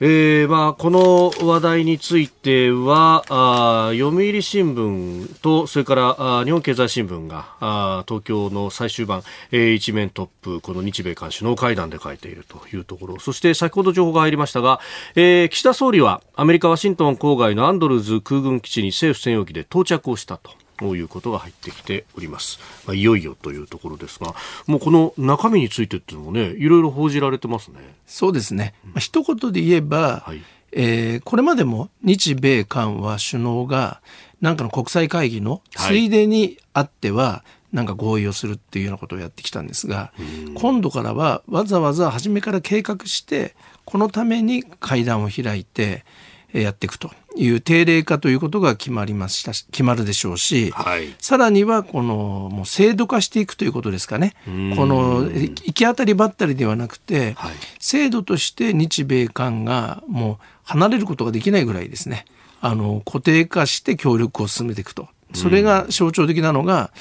[0.00, 14.80] えーまあ、この話題についてはあ読売新聞とそれからあ日本経済新聞があ東京の最終版、えー、一面トップこの日米韓首脳会談で書いているというところそして先ほど情報が入りましたが、
[15.14, 20.63] えー、岸田総理はアメリカ・ワシントン郊外のアンドルズ空軍基地に政府専用機で到着をしたと。
[20.76, 22.58] ということが入ってきております。
[22.86, 24.34] まあ、いよいよというところですが、
[24.66, 27.80] もうこの中身についてっていうのもね、いろいろ報じられてますね。
[28.06, 28.74] そうですね。
[28.84, 34.00] まあ、一言で言えば、はい、えー、これまでも日米韓は首脳が
[34.40, 40.12] なんかの国際会議のついでにあっては、なんか合意をするっていうようなことをやってきたんですが、
[40.54, 46.04] 今度からはわざわざ初めから計画してこのために会談を開いて
[46.52, 54.34] やっていくという定例化ということが決まりましたし決まるでしょうし、はい、さらにはこのもう制度化していくということですかね。
[54.44, 62.24] この行き当たりばったりではなくて、はい、制度として日米韓がもう離れることができないぐらいですね。
[62.60, 65.08] あの固定化して協力を進めていくと。
[65.34, 66.92] それが象徴的なのが、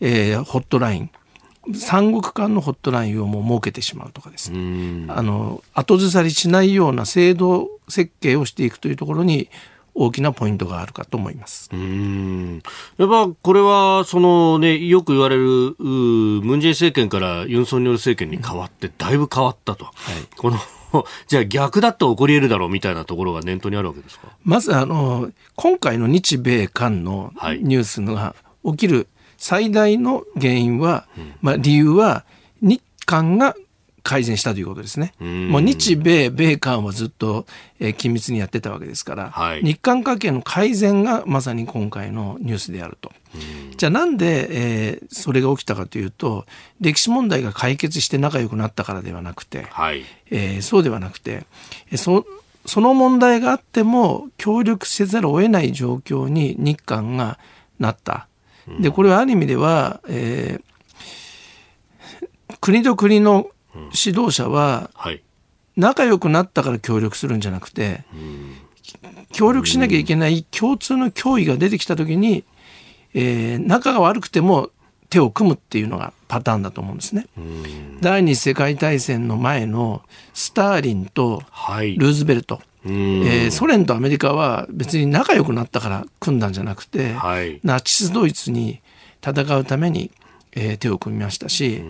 [0.00, 1.10] えー、ホットライン。
[1.74, 5.06] 三国間のホットラインをもう設けてしまうとかですね。
[5.08, 9.50] あの後ずさりしないような制度設計をしていくというところに
[9.94, 11.68] 大きなポイントがあるかと思います。
[11.72, 12.62] うん。
[12.98, 19.86] やっぱこれはその、ね、よく言われるムン・ジェイ政権からユン・ソンニョル政権に変わってだいぶ変わったと。
[19.86, 19.94] はい、
[20.36, 20.58] この
[21.28, 24.28] じゃあ逆だって起こり得るだろうみたいなところが念頭にあるわけですか？
[24.44, 32.24] まずあの今回の日米韓のニュースが起きる最大の原因は、はい、まあ、理由は
[32.60, 33.54] 日韓が
[34.02, 35.14] 改善したということですね。
[35.20, 37.46] もう日米、米韓はずっと、
[37.78, 43.12] えー、緊密にやってたわけですから、はい、日韓関係の改善がまさに今回のニュースであると。
[43.76, 46.46] じゃあなんで、えー、それが起きたかというと
[46.80, 51.46] 歴史問題が解決して仲良くなったからではなくて、はい、えー、そうではなくて
[51.96, 52.26] そ
[52.66, 57.38] その問題があっても協力せざるを得ない状況に日韓が
[57.78, 58.26] なった。
[58.80, 64.90] でこれはある意味では、えー、国と国の指導者は、
[65.76, 68.04] 仲良くなったから協力するんじゃなくて、
[69.32, 72.44] 協力しなきゃいけない共通の脅威が出てきた時に、
[73.14, 74.70] えー、仲が悪くても
[75.08, 77.26] 手を組むっていうのがパターンだと思うんですね。
[78.00, 80.02] 第二次世界大戦の前の
[80.34, 81.42] スターリンと
[81.96, 88.80] ルーズベルト、はいえー、ソ連とアメリカは別に仲良くなったから組んだんじゃなくて、はい、ナチスドイツに
[89.22, 90.12] 戦うために、
[90.52, 91.82] えー、手を組みましたし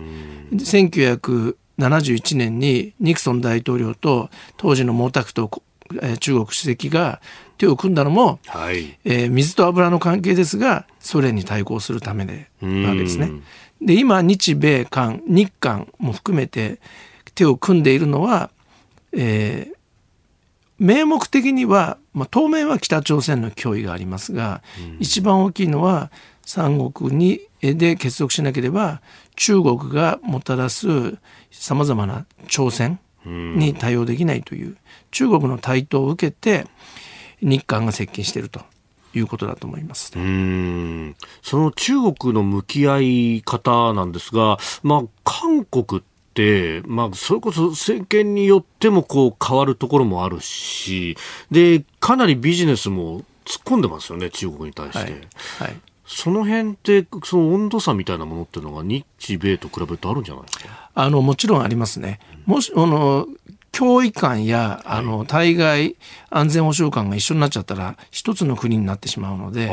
[1.79, 5.61] 1971年にニクソン大統領と当時の毛沢東、
[6.01, 7.21] えー、中国主席が
[7.57, 13.31] 手を組んだのも、はい、えー、水と油の関係ですがソ連に対抗するためでわけですね。
[13.81, 16.79] で今日米韓日韓も含めて
[17.33, 18.51] 手を組んでいるのは、
[19.11, 19.75] えー、
[20.77, 26.11] 名目的には、まあ、当面は北朝鮮の脅威がありますが、うん、一番大きいのは
[26.45, 29.01] 三国にで結束しなければ
[29.35, 31.17] 中国がもたらす
[31.51, 34.77] さまざまな挑戦に対応できないという、
[35.11, 36.67] 中国の台頭を受けて
[37.41, 38.61] 日韓が接近していると
[39.13, 40.13] いうことだと思います。
[40.15, 42.99] うんその中国の向き合
[43.37, 46.01] い方なんですが、まあ、韓国、
[46.85, 51.17] まあ、それこそ政権によってもこう変わるところもあるし、
[51.51, 55.11] で、かなりビジネスも突っ込んでますよね、中国に対して。
[55.11, 55.21] はい、
[55.59, 55.81] はい
[56.13, 59.05] その辺って、その温度差みたいなものっていうのが日
[59.37, 60.89] 米と比べるとあるんじゃないですか？
[60.93, 62.19] あの、もちろんありますね。
[62.45, 63.27] もし、あの、
[63.71, 65.95] 脅威感や、あの、対外
[66.29, 69.71] 安全保障感が一緒になっちゃったら、一つの国になってしまうので、あ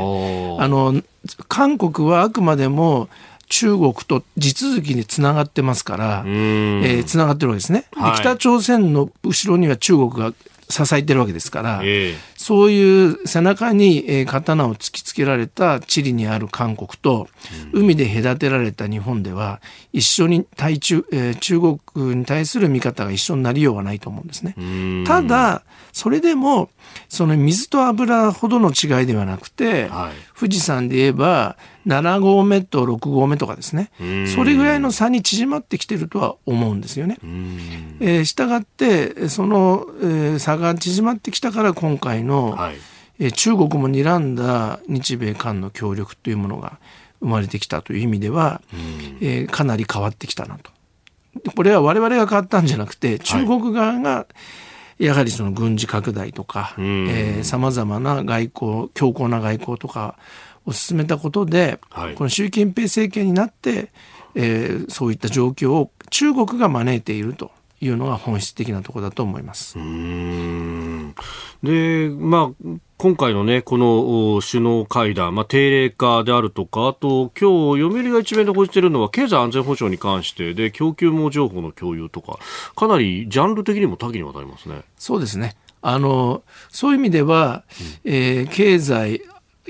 [0.69, 1.03] の、
[1.49, 3.09] 韓国はあくまでも、
[3.51, 10.35] 中国と地続きにつながってますから、えー、つながってるわけですね、はい、北朝鮮の後ろには中国が
[10.71, 17.29] 支えてるわけですから、えー、そういう背中に、え刀を突きつけられた地理にある韓国と、
[17.73, 19.61] うん、海で隔てられた日本では
[19.93, 24.55] 一緒に対中,、えー、中国に対する見方が一緒になりようはないと思うんですね。
[25.07, 25.63] ただ
[25.93, 26.71] それでも
[27.09, 31.57] その水と油ほどの違いではなくて、はい、富士山で言えば
[31.89, 33.91] 7合目と6合目とかですね。
[34.35, 37.19] それぐらいの差に縮まってきてるとは思うんですよね。
[38.01, 42.77] えー、したがってその、えー、差が縮まってきたから今回の、はい、
[43.19, 46.79] えー、中国も睨んだ日米韓の協力というものが
[47.21, 48.61] 生まれてきたという意味では、
[49.21, 50.71] えー、かなり変わってきたなと。
[51.57, 54.27] これは我々が変わったんじゃなくて中国側が、
[54.99, 56.75] やはりその軍事拡大とか
[57.43, 60.17] さまざまな外交強硬な外交とか
[60.69, 63.91] を進めたことで、はい、この習近平政権になって、
[64.35, 67.51] えー、そういった状況を中国が招いていると
[67.81, 69.77] いうのが本質的なところだと思います。
[71.63, 82.39] で、まあ、今回のね、この首脳会談、まあ、定例化であるとか、あと、今日、読売が一面で報じているのは、経済安全保障に関して、で、供給網情報の共有とか、
[82.75, 84.83] かなりジャンル的にも多岐にわたりますね。
[84.97, 85.57] そうですね。
[85.81, 87.63] あの、そういう意味では、
[88.05, 89.23] うん、えー、経済、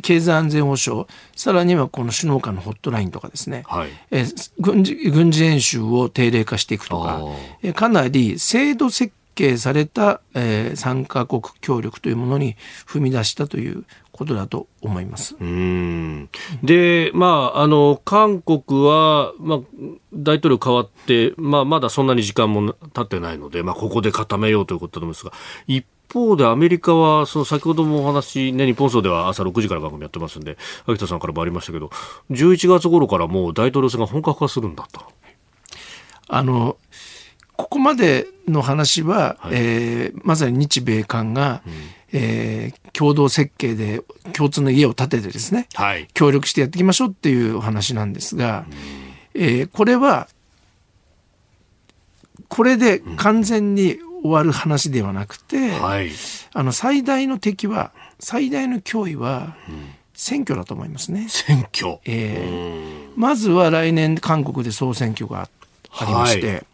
[0.02, 1.06] 経済安全保障。
[1.36, 4.24] さらにはこの首脳間のホットラインとかですね、はい、え
[4.58, 7.22] 軍事軍事演習を定例化していくとか。
[7.62, 12.56] えかなり制度設計された、えー、3カ国協力というものに
[12.88, 15.36] 踏み出したということだと思います。
[15.38, 16.28] うん。
[16.64, 19.58] で、まあ、あの韓国は、まあ、
[20.12, 25.32] 大統領変わって、まあ、まだそんなに時間も経ってないので、まあ、ここで固めようということだと思うんですが
[25.68, 30.56] 一方でアメリカは、その先ほどもお話、ね、日本総では朝6時から番組やってますんで、
[30.86, 31.90] 秋田さんからもありましたけど、
[32.30, 35.02] 11月頃からもう大統領選が本格化するんだと。
[36.28, 36.76] あの、
[37.56, 41.72] ここまでの話は、はい、えー、まさに日米韓が、うん、
[42.12, 44.02] えー、共同設計で
[44.32, 48.64] 共通の家を建ててですね、はい、協力してやっていきましょうっていうお話なんですが、
[49.34, 50.28] うん、えー、これは
[52.48, 56.10] これで完全に終わる話ではなくて、はい、
[56.52, 59.56] あの最大の敵は最大の脅威は、
[60.14, 61.26] 選挙だと思いますね。
[61.28, 65.48] 選挙、えー、まずは来年韓国で総選挙が
[65.92, 66.64] ありまして、はい、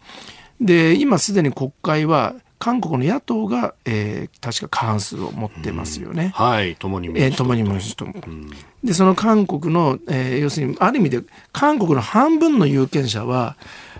[0.60, 2.34] で今すでに国会は
[2.64, 6.32] 韓国の野党が、えー、確か過半数を持ってますよね。
[6.34, 7.24] はい、共に民主党。
[7.26, 8.06] えー、共に民主党。
[8.82, 11.20] で、その韓国の、えー、要するに、ある意味で、
[11.52, 13.56] 韓国の半分の有権者は、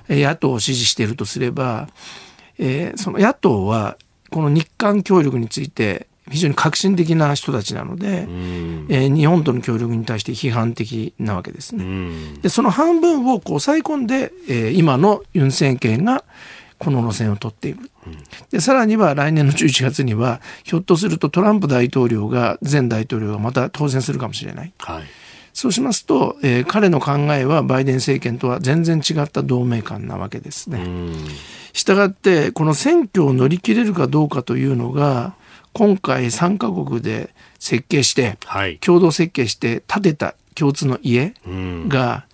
[0.09, 1.89] 野党を支持しているとすれば、
[2.59, 3.97] えー、その野党は
[4.31, 12.41] この日韓協力について、非常に革新的な人たちなので、えー、日本との協力に対して批判的なわけですね。
[12.41, 16.25] でその半分をこう抑え込んで、えー、今のユン政権が
[16.79, 17.91] この路線を取っている。
[18.51, 24.73] でさらには来年の11月にはひょっとするとトランプ大統領が前大統領がまた当選するかもしれない。
[24.79, 25.03] はい
[25.55, 30.85] そうしますと、えー、彼の考えはバイデン政権とは全然違った同盟感なわけですね。
[31.73, 35.35] したがって、この選挙を乗り切れるかどうかというのが、
[35.73, 41.35] 今回3カ国で設計して、はい、共同設計して建てた共通の家
[41.89, 42.27] が、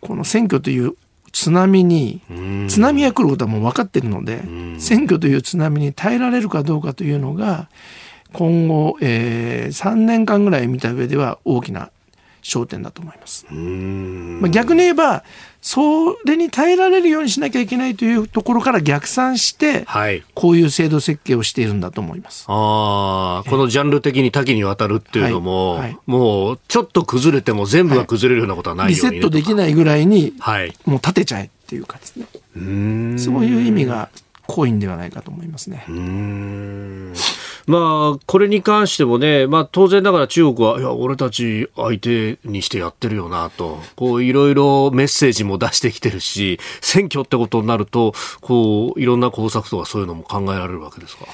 [0.00, 0.96] この選挙という
[1.32, 2.20] 津波に、
[2.68, 4.42] 津波が来ることはもう分かってるので、
[4.78, 7.70] 選挙という津波に耐えられるかどうかというのが、
[8.34, 11.90] 今後、えー、3年間ぐらい見た上では大きな
[12.42, 13.46] 焦点だと思います。
[13.50, 15.24] まあ、逆に言えば、
[15.60, 22.44] それに耐えられるようにしなきゃいけないというところから逆算して、はい、こういう制度設計をしているんだと思います。
[22.46, 32.26] ああ、このジャンル的に多岐にわたるっていうのも、はいはい、もうちょっと崩れても全部が崩れるようなことはないように、リセットできないぐらいに、はい、もう立てちゃえっていうかですね。
[33.18, 34.08] そういう意味が
[34.46, 35.84] 濃いんではないかと思いますね。
[37.66, 51.26] まあ、これに関してもね、まあ、当然ながら中国は、いや、俺たち相手にしてやってるよなと、こう、いろいろメッセージも出してきてるし、選挙ってことになると、こう、いろんな工作とかそういうのも考えられるわけですか？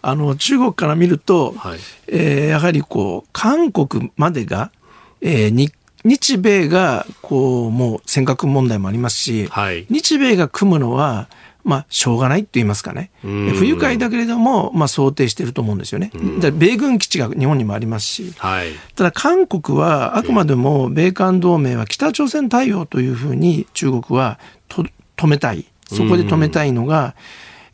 [0.00, 4.70] あの中国から見ると、はい、えー、やはりこう韓国までが、
[5.20, 5.74] えー、日
[6.04, 11.28] 日米がこうもう尖閣問題もありますし、はい、日米が組むのは
[11.68, 13.10] まあ、しょうがないって言いますかね。
[13.20, 16.10] 不愉快だけれども、まあ、想定していると思うんですよね。
[16.54, 24.38] 米軍基地が日本にもありますし、はい、ただ韓国はあくまでも米韓同盟は北朝鮮対応というふうに中国は
[24.68, 24.82] と
[25.18, 25.66] 止めたい。
[25.88, 27.14] そこで止めたいのが、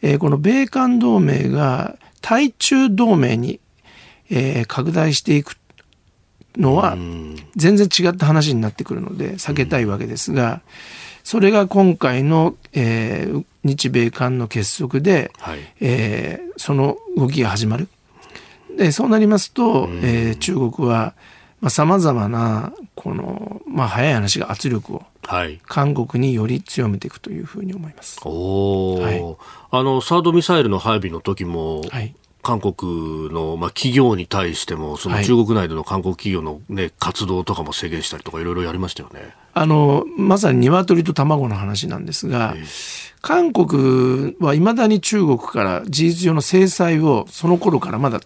[0.02, 3.60] えー、この米韓同盟が対中同盟に、
[4.28, 5.56] えー、拡大していく
[6.56, 6.96] のは
[7.54, 10.62] 全然違った話になってくるので避けたいわけですが、
[11.22, 17.88] それが今回の、えー、日米韓の結束で、はい、えー、その動きが始まる。
[18.76, 21.14] でそうなりますと、えー、中国は
[21.68, 28.20] さまざ、まなこの、まあ、早い話が圧力を、はい、韓国により強めていくというふうに思います。
[28.24, 29.36] おはい、
[29.70, 39.34] あのサードミサイルの配備の時も、はい、韓国の、まあ、企業に対しても、その中国内での韓国企業の、ね、活動とかも制限したりとか、いろいろやりましたよね。
[39.54, 42.56] あのまさに鶏と卵の話なんですが、
[43.22, 48.20] 韓国はいまだに中国から事実上の制裁をその頃からまだ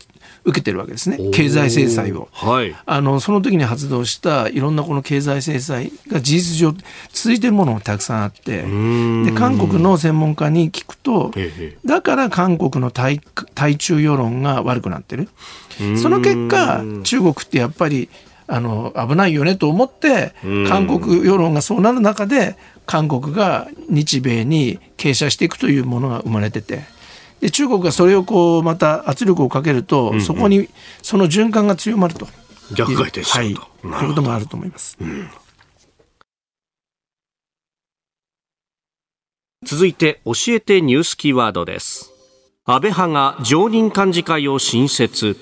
[0.45, 1.19] 受けてるわけですね。
[1.31, 6.75] 経済制裁を、はい、あのその時に発動したいろんなこの経済制裁が事実上
[7.13, 11.31] 続いてるものもたくさんあってで韓国の専門家に聞くと
[11.85, 13.21] だから韓国の対
[13.55, 15.29] 対中世論が悪くなってる。
[15.97, 18.09] その結果中国ってやっぱり
[18.49, 20.33] あの危ないよねと思って
[20.69, 26.83] 韓国世論がそうなる中で韓国が日米に傾斜していくというものが生まれてて。
[27.41, 30.69] で中国がそれをこうまた圧力をかけると、うんうん、そこに
[31.03, 32.27] その循環が強まると。
[32.75, 34.97] 逆回転しちゃうと、はい、いうこともあると思います。
[35.01, 35.31] うん。
[39.65, 42.13] 続いて教えてニュースキーワードです。
[42.65, 45.37] 安倍派が常任幹事会を新設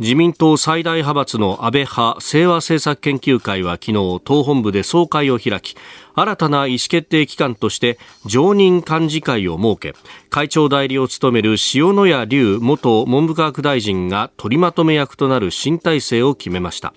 [0.00, 5.76] 自民党最大派閥の安倍派清和政策研究会は昨日党本部で総会を開き
[6.14, 9.94] 新たな意思決定機関として常任幹事会を設け
[10.30, 16.94] 会長代理を務める塩谷隆元文部科学大臣が取りまとめ役となる新体制を決めました。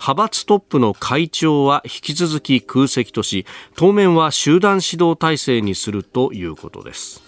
[0.00, 3.44] 派閥トップの会長は引き続き空席とし
[3.74, 7.22] 当面は集団指導体制にするということです。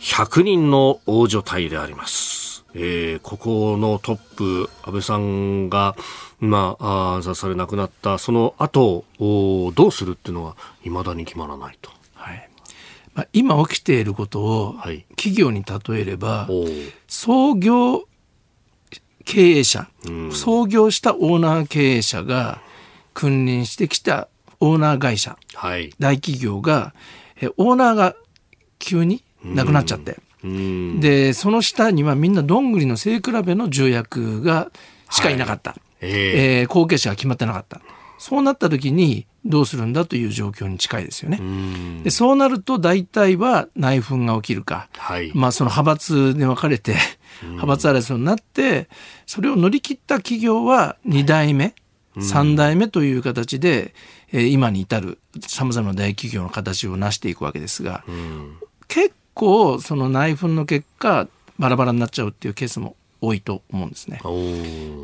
[0.00, 2.49] 100人の大所帯であります。
[2.74, 5.96] えー、ここのトップ、安倍さんが、
[6.38, 11.90] まあ、暗殺され亡くなった、その後をどうするっていうのは、いまだに決まらないと。
[12.14, 12.48] はい。
[13.14, 14.76] まあ、今起きていることを
[15.16, 18.04] 企業に例えれば、はい、創業
[19.24, 22.60] 経営者、うん、創業したオーナー経営者が
[23.14, 24.28] 君臨してきた
[24.60, 26.94] オーナー会社、はい、大企業が、
[27.56, 28.14] オーナーが
[28.78, 34.70] 急に亡くなっちゃって、でその下にはみんなどんぐりの背比べの重役が
[35.10, 36.10] しかいなかった、はい、えー、
[36.60, 37.80] えー、後継者が決まってなかった。
[38.20, 41.40] そうなった時にどうするんだという状況に近いですよね。
[42.04, 46.96] でそうなると大体は内紛が起きるか、はい、まあその派閥で分かれて
[47.42, 48.90] 派閥争いになって
[49.24, 51.74] それを乗り切った企業は2代目、はい、
[52.18, 53.94] 3代目という形で、
[54.32, 58.04] えー、今に至るさまざまな大企業の形を成していくわけですが、
[58.86, 61.26] 結構その内紛の結果
[61.58, 64.20] バラバラになっちゃうっていうケースも多いと思うんですね。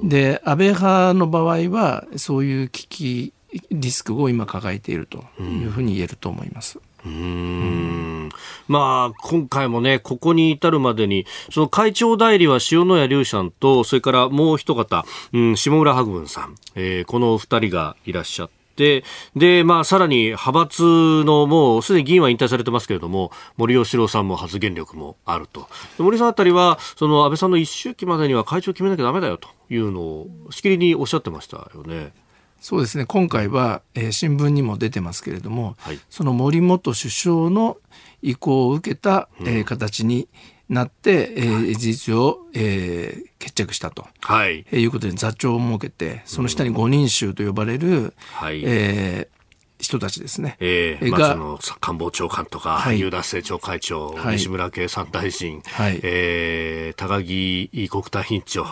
[0.05, 3.33] で安倍派の場合はそういう危機
[3.71, 6.79] リスクを今抱えているというふうに言えると思います。
[7.07, 8.29] うん、
[8.67, 20.83] まあ、今回もね、ここに至るまでに、その会長代理は塩谷隆さんと、それからもう一方、うん、下村博文さん、えー、この二人がいらっしゃって、で、まあ、さらに派閥
[21.25, 25.69] のもうすでに議員は引退されてますけれども、森喜朗さんも発言力もあると。
[25.99, 32.13] 森さんあたりは、その安倍さんの一周期までには会長決めなきゃだめだよというのをしきりにおっしゃってましたよね。
[32.61, 37.77] そうですね今回は、えー、新聞にも出てますけれども、はい、その森元首相の
[38.23, 40.29] 意向を受けた、うん、えー、形に
[40.69, 44.67] なって、えー、事実上、えー、決着したと、はい。
[44.71, 49.37] えー、いうことで座長を設けてその下に五人衆と呼ばれる、はい、えー
[49.79, 50.57] 人たちですね。
[50.61, 58.67] えー、が、まあ、その官房長官とか、はい、田政調会長、はい、西村経産大臣、はい、えー、高木国対委員長、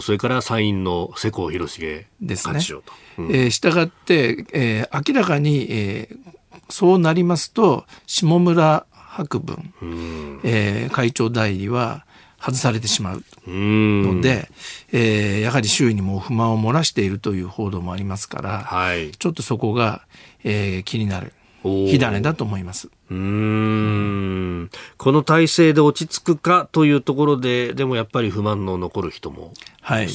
[0.00, 2.92] それから参院の世耕弘重幹事長と。
[3.18, 6.32] うん、えー、したがって、えー、明らかに、えー、
[6.70, 8.86] そうなりますと下村
[9.18, 12.04] 博文、うん、えー、会長代理は
[12.40, 14.48] 外されてしまうので、
[14.92, 20.02] えー、やはり周囲にも不満を漏らしているという報道もありますから、はい、ちょっとそこが、
[20.44, 21.32] えー、気になる
[21.64, 22.88] 火種だと思います。
[23.10, 24.70] うん。
[24.96, 30.08] この体制で落ち着くかというところででもやっぱり不満の残る人もはい。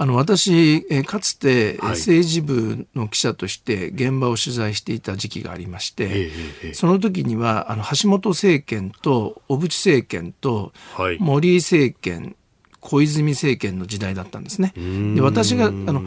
[0.00, 6.30] あの私、えかつて政治部の記者として現場を取材していた時期がありまして、
[6.72, 10.72] その時にはあの橋本政権と小渕政権と
[11.18, 12.36] 森政権
[12.80, 14.72] 小泉政権の時代だったんですね。
[15.14, 16.02] で私があの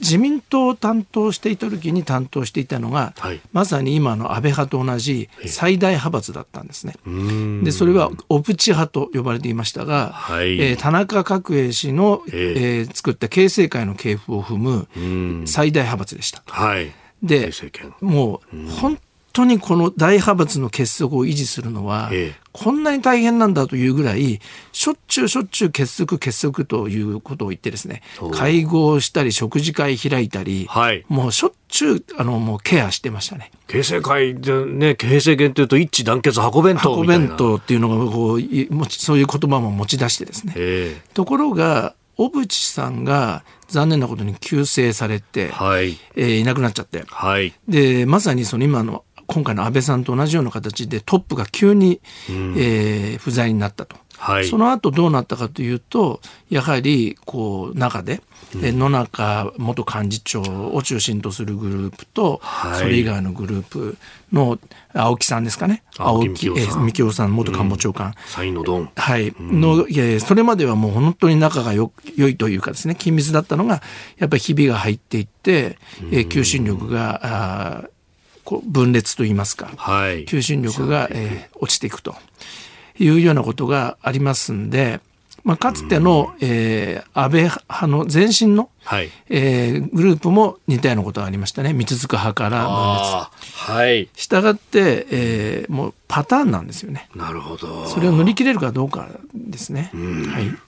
[0.00, 6.94] 自民党を担当していた時に担当していたのが、はい、まさに今の安倍派と同じ最大派閥だったんですね。
[7.64, 16.42] でそれは小渕派と呼ばれていましたが、はい、えー、田中角栄氏の、えー、作った形成会の系譜を踏む最大派閥でした。
[16.46, 17.50] はい、で
[18.00, 18.98] もう本
[19.36, 24.40] 当にこの大派閥の結束を維持するのは、ええ、こんなに大変なんだというぐらい、
[24.72, 33.50] しょっちゅうしょっちゅう結束結束ということを言ってですね、会合したり食事会開いたり、はい、もうしょっちゅう、あの、もうケアしてましたね。
[33.66, 37.26] 形成会でね、形成権というと一致団結箱弁当みたいな。
[37.26, 38.40] 箱弁当っていうのがこう、
[38.88, 40.54] そういう言葉も持ち出してですね。
[40.56, 53.96] えところが、小渕さんが残念なことに急逝されて、はいえー、いなくなっちゃって、はい、でまさにその今の今回の安倍さんと同じような形でトップが急に、うん、えー、不在になったと。
[54.18, 58.22] はい、その後どうなったかというとやはりこう中で、
[58.54, 60.42] うん、野中元幹事長
[60.74, 63.96] を中心とするグループと、はい、それ以外のグループ
[64.32, 64.58] の
[64.94, 65.82] 青木さんですかね。
[65.98, 67.36] 青木幹雄さん。
[67.36, 68.90] 元官房長官、うん、のドン。
[68.96, 73.82] はい、うん、のいやそれまではもう本当に仲がよ良いというかですね緊密だったのが
[74.18, 77.20] やっぱりひびが入っていって、うん、え求心力が
[77.82, 77.88] あ
[78.46, 82.14] こう分裂といいますか、はい、求心力が、えー、落ちていくと
[82.98, 85.00] いうようなことがありますんで、
[85.42, 93.70] まあ、かつての、えー、安倍派の前身の、はい、えー、グループも似たようなことがありましたね三塚派から分裂。
[93.72, 97.08] はい、したがって、えー、もうパターンなんですよね。
[97.16, 97.86] なるほど。
[97.86, 99.90] それを乗り切れるかどうかですね。
[99.92, 100.65] はい。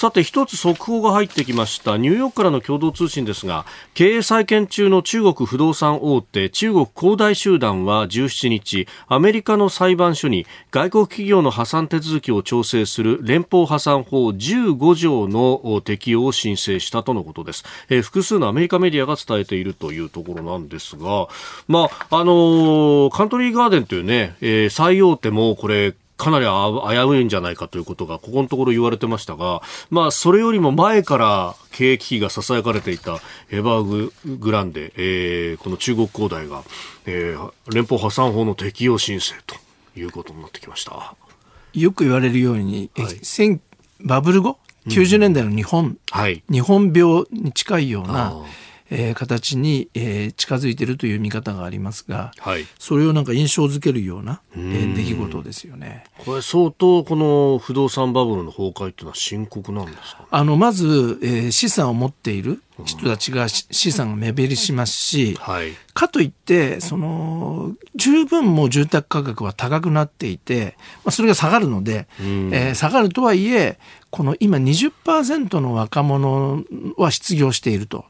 [0.00, 1.98] さて一つ速報が入ってきました。
[1.98, 21.28] ニューヨークからの共同通信ですが経営再建中の中国不動産大手中国恒大集団は17日アメリカの裁判所に外国企業の破産手続きを調整する連邦破産法15条の適用を申請したとのことです、えー、複数のアメリカメディアが伝えているというところなんですが
[21.68, 36.62] まああのー、カントリーガーデンというね、えー、最大手もこれかなり危ういんじゃないかということがここのところ言われてましたが、まあ、それよりも前から経営危機が囁かれていたエバーググランデ、えー、この中国恒大が、
[37.06, 39.56] えー、連邦破産法の適用申請と
[39.98, 41.14] いうことになってきました。
[41.72, 43.60] よく言われるように、はい、
[44.00, 44.58] バブル後
[44.88, 45.98] ？90年代の日本、うん。
[46.10, 48.34] はい、日本病に近いような
[48.90, 56.04] えー、形に、えー、近づいているという見方がありますが、はい、それをなんか印象づけるような、えー、出来事ですよね。
[56.18, 73.78] これ相当この不動産バブルの崩壊っていうのは深刻なんですか、あのまず、えー、資産を持っている、人たちが資産が目減りしますし、はい、かといってその十分もう住宅価格は高くなっていて、まあ、それが下がるので、うん、えー、下がるとはいえ
[74.10, 76.64] この今20%の若者
[76.96, 78.04] は失業していると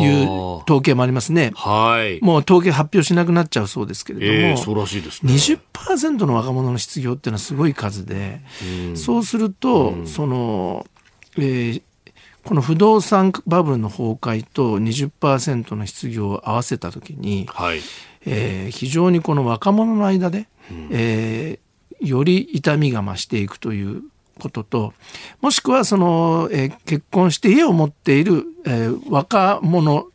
[0.00, 0.30] いう
[0.64, 1.52] 統計もありますね。
[1.54, 8.40] はい、もう統計発表しなくなっちゃうそうですけれども、えー、そうらしいですね、20%の若者の失業っていうのはすごい数で、
[8.88, 10.86] うん、そうすると、うん、その、
[11.36, 11.82] えー、
[12.46, 17.80] この不動産バブルの崩壊と20%の失業を合わせたときに、はい、
[18.24, 24.04] えー、非常にこの若者の間で、うん、えー、より痛みが増していくという
[24.38, 24.92] ことと
[25.40, 30.06] もしくはその、えー、結婚して家を持っている、えー、若者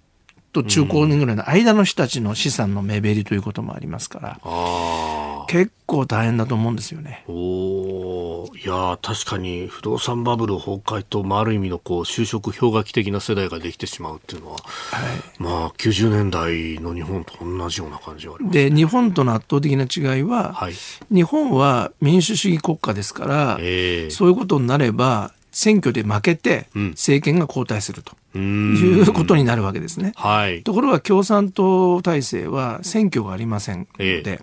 [0.53, 7.25] と中高年ぐらいの間の人たちの資産の目減りということもありますから、うん、結構大変だと思うんですよね。
[7.27, 20.73] おいや確かに不動産バブル崩壊と、まあ、ある意味のこう就職氷河期的な世代ができてしまうっていうのは、はい、まあ90年代の日本と同じような感じはあります、ね、で日本との圧倒的な違いは、はい、
[21.13, 28.13] 日本は民主主義国家ですから、えー、そういうことになれば選挙で負けて政権が交代すると。
[28.33, 30.13] いうことになるわけですね。
[30.15, 34.39] はい、ところが共産党体制は選挙がありませんので、ええ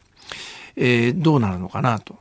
[1.14, 2.16] ー、どうなるのかなと。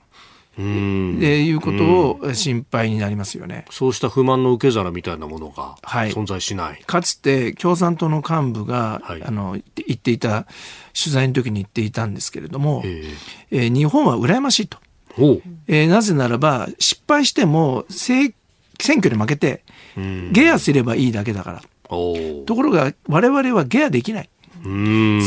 [0.59, 3.65] うんでいうことを心配になりますよね。
[3.69, 6.65] そうした不満の受け皿みたいなものが存在しない。
[6.67, 10.47] はい、かつて共産党の幹部が、はい、あの言っていた
[10.99, 13.05] 取材の時に言っていたんですけれども、えー、
[13.51, 14.79] えー、日本は羨ましいと。
[15.67, 18.33] えー、なぜならば失敗しても選
[18.79, 19.63] 挙で負けて
[20.31, 21.61] ゲアすればいいだけだから。
[21.89, 24.29] ところが我々はゲアできない。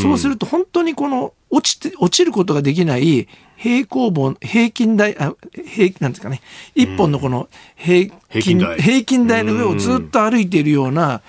[0.01, 3.27] そうすると本当にこの落ちて落ちることができない
[3.57, 6.41] 平行棒平均台あ平なんですかね。
[6.73, 8.11] 一本のこの平
[8.41, 9.43] 均平均台。
[9.43, 11.21] の上をずっと歩いているような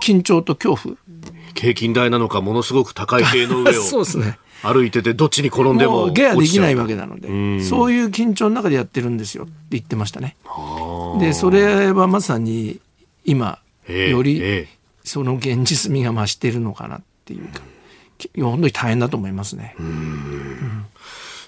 [0.00, 0.96] 緊張と恐怖。
[1.54, 4.38] 平均台なのかものすごく高い塀の上を そうですね。
[4.62, 10.36] 歩いててどっちに転んでもゲアできないわけなのでそういう緊張の中でやってるんですよって言ってましたね。
[11.18, 12.78] でそれはまさに
[13.24, 13.58] 今
[13.88, 14.66] より
[15.04, 17.02] その現実味が増しているのかな
[17.36, 17.40] っ
[18.18, 19.74] ていうか本当に大変だと思いますね。
[19.78, 20.86] うん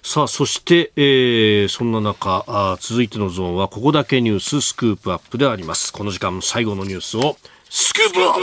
[0.07, 5.95] さあ、そして、えー、そんな中あ、続いてのゾーンは、ここだけニューススクープアップであります。
[5.95, 7.39] この時間、最後のニュースを、
[7.71, 8.41] スクープアップ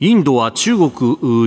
[0.00, 0.90] インドは中国、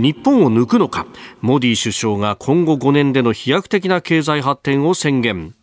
[0.02, 1.06] 日本を抜くのか
[1.42, 5.54] モディ首相が今後5年での飛躍的な経済発展を宣言。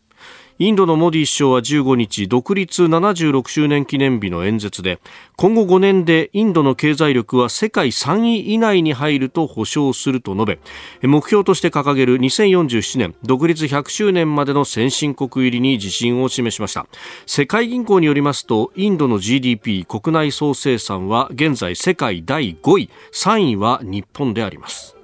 [0.63, 5.01] インドのモディ首相は15日独立76周年記念日の演説で
[5.35, 10.61] 今後5年でインドの経済力は世界3位以内に入ると保証すると述
[11.03, 16.87] べ目標として掲げる2047年独立100周年までの先進国入りに自信を示しました。
[17.27, 25.02] 世界銀行によりますとインドの GDP 国内総生産は現在世界第5位3位は日本であります。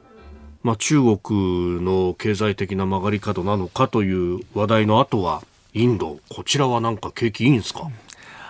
[0.62, 5.42] まあ、中国の経済的な曲がり角なのかという話題の後は
[5.72, 7.90] インドこちらはなんか景気いいんですか？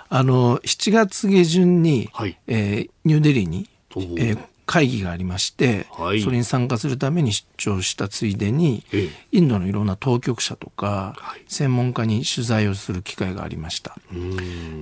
[0.08, 13.96] あの7月下旬に、はい、えー、ニューデリーに、えー、会議がありまして、はい、それに参加するために出張したついでに、ええ、インドのいろんな当局者とか、はい、専門家に取材をする機会がありました。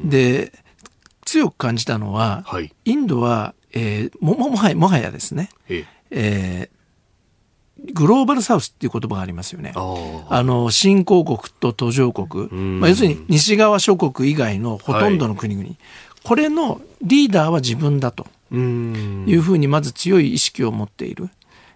[0.04, 0.52] で
[1.24, 5.84] 強く感じたのは、はい、インドは、えー、ももはやもはやですね、え。
[6.10, 6.75] えー
[7.92, 9.72] グローバルサウスっていう言葉がありますよね。
[9.74, 15.78] あの新興国と途上国、まあ、要するに西側諸国以外のほとんどの国々、はい、
[16.24, 18.26] これのリーダーは自分だと。
[18.52, 21.28] いうふうにまず強い意識を持っている。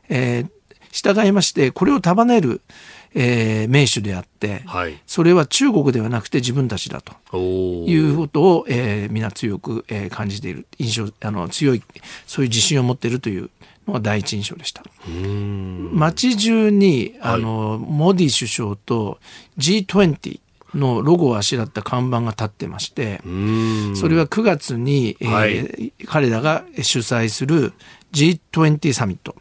[0.09, 0.51] えー、
[0.93, 2.61] 従いましてこれを束ねる、
[3.15, 7.37] えー、名手であって、はい、それは中国ではなくて自分たちだと。
[7.37, 10.67] いうことを、えー、皆強く、えー、感じている。
[10.79, 11.83] 印象あの強い
[12.27, 13.51] そういう自信を持っているという
[13.91, 14.83] のが第一印象でした。
[15.93, 19.19] 街中にあの、はい、モディ首相と
[19.59, 20.41] G20
[20.75, 23.21] のロゴをあしらった看板が立ってまして
[23.97, 27.73] それは9月に、えー、はい、彼らが主催する
[28.13, 29.35] G20 サミット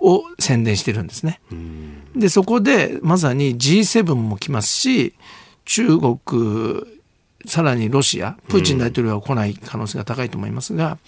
[0.00, 1.40] を宣伝してるんですね。
[2.14, 5.14] でそこでまさに G7 も来ますし
[5.64, 6.84] 中国
[7.46, 10.98] さらにロシアプーチン大統領は来ない可能性が高いと思いますが、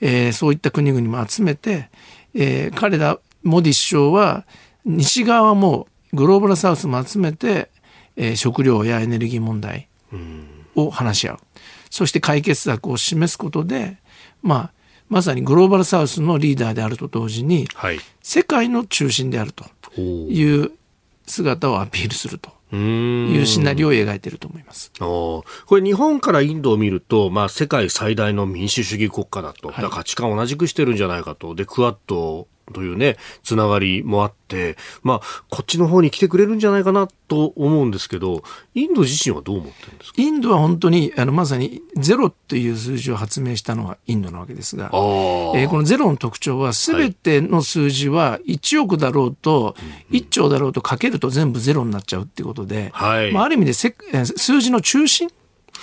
[0.00, 1.90] えー、そういった国々も集めて、
[2.34, 4.44] えー、彼らモディ首相は
[4.84, 7.70] 西側もグローバルサウスも集めて、
[8.16, 9.88] えー、食料やエネルギー問題
[10.74, 11.38] を話し合う、
[11.90, 13.98] そして解決策を示すことで、
[14.42, 14.72] まあ、
[15.08, 19.64] まさにグローバルサウスのリーダーであると同時に、はい、世界の中心であると
[20.00, 20.72] いう
[21.26, 22.57] 姿をアピールすると。
[22.76, 24.92] いうシナリオを描いていると思います。
[24.98, 31.54] これ日本からインドを見ると、まあ、世界最大の民主主義国家だと、はい、価値観を同じくしてるんじゃないかと。
[31.54, 38.42] でクアッドというね、つながりもあって、まあ、こっちの方に来てくれるんじゃないかなと思うんですけど、
[38.74, 40.22] インド自身はどう思ってるんですか？
[40.22, 49.76] インドは本当に、あの、まさにゼロっていう数字を発明したのはインドなわけですが、えー、このゼロの特徴は、すべての数字は1億だろうと、
[50.10, 53.94] 1兆だろうとかけると全部ゼロになっちゃうっていうことで、はい、まあ、ある意味でせ
[54.36, 55.28] 数字の中心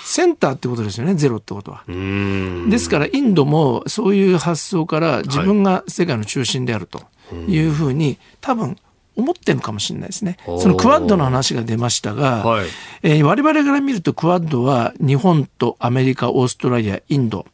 [0.04, 1.84] センターってことですよねゼロってことは。
[1.88, 7.02] ですからインドもそういう発想から自分が世界の中心であると
[7.48, 8.78] いうふうに多分
[9.16, 10.38] 思ってるかもしれないですね。
[10.46, 12.68] そのクワッドの話が出ましたが、はい、
[13.04, 17.46] えー、我々から見るとクワッドは日本とアメリカ、オーストラリア、インド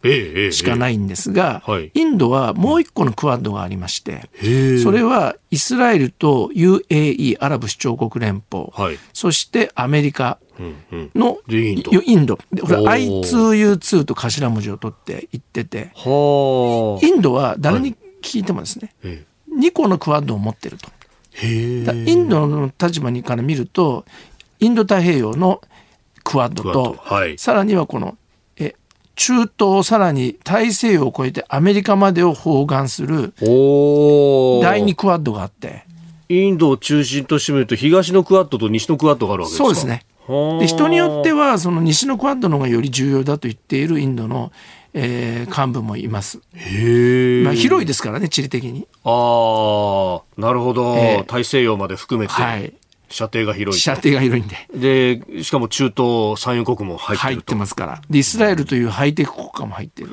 [0.51, 4.29] しかないんですが、えええ、インドはもう一個のクワッドがありまして、
[4.81, 10.39] それはイスラエルと UAE、アラブ首長国連邦、はい、そしてアメリカ、
[11.15, 11.91] のインド。
[11.91, 12.37] インド。
[12.37, 19.25] これ I2U2 と頭文字を取って言ってて、インドは誰に聞いてもですね、はい、
[19.59, 20.89] 2個のクワッドを持ってると。
[21.43, 24.05] インドの立場にから見ると、
[24.59, 25.61] インド太平洋の
[26.23, 28.17] クワッドと、はい、さらにはこの
[28.57, 28.75] え
[29.15, 33.47] 中東さらに大西洋を越えてアメリカまでを包含する第
[34.83, 35.89] 2クワッドがあって。
[36.29, 39.65] インドを中心としてみると東のクワッドと西のクワッドがあるわけですか？
[39.65, 40.05] そうですね。
[40.61, 44.53] で人によってはその西のクワッドの方がより重要だと言っているインドの、
[44.93, 46.39] えー、幹部もいます。
[46.53, 48.87] へまあ、広いですからね地理的に。
[49.03, 52.33] ああなるほど、えー、大西洋まで含めて。
[52.33, 52.73] はい
[53.11, 53.81] 射程が広い。
[53.81, 55.19] 射程が広いんで。
[55.19, 57.35] で、しかも中東、産油国も入ってると。
[57.35, 58.01] 入ってますから。
[58.09, 60.09] で、イスラエルというハイテク国家も入ってる。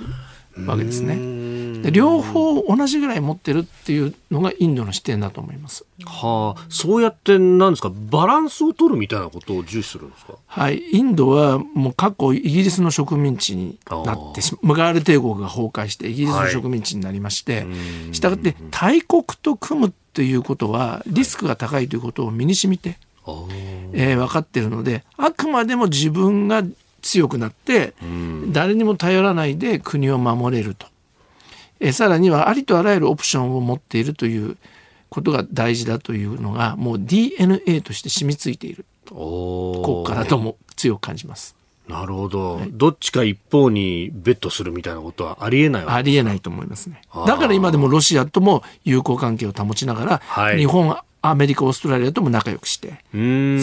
[0.66, 1.38] わけですね。
[1.82, 5.84] で両方同じぐらい持ってるっていうのがインドの視点だと思います。
[6.04, 10.34] はあ、そうやってなんですかバランスを取るみたいなことを重視するんですか？
[10.46, 17.64] はい、インドはもう過去イギリスの植民地になってしムガール帝国が崩壊してイギリスの植民地になりまして、
[18.10, 22.96] したがって大国と組むっていうことはリスクが高いということを身に染みて、
[23.92, 26.64] えー、分かってるのであくまでも自分が
[27.08, 27.94] 強くなって、
[28.52, 30.86] 誰にも頼らないで国を守れると。
[31.80, 34.56] えさらにはありとあらゆるオプションを持っているという
[35.08, 38.84] ことが大事だというのがもう DNA として染みついている。
[39.06, 41.56] 国家だとも強く感じます。
[41.88, 47.00] なるほど、はい、どっちか一方にベットするみたいなことはありえないありえないと思いますね。
[47.26, 53.00] だから今でもロシアとも友好関係を保ちながら、はい、日本、アメリカ、オーストラリアとも仲良くして、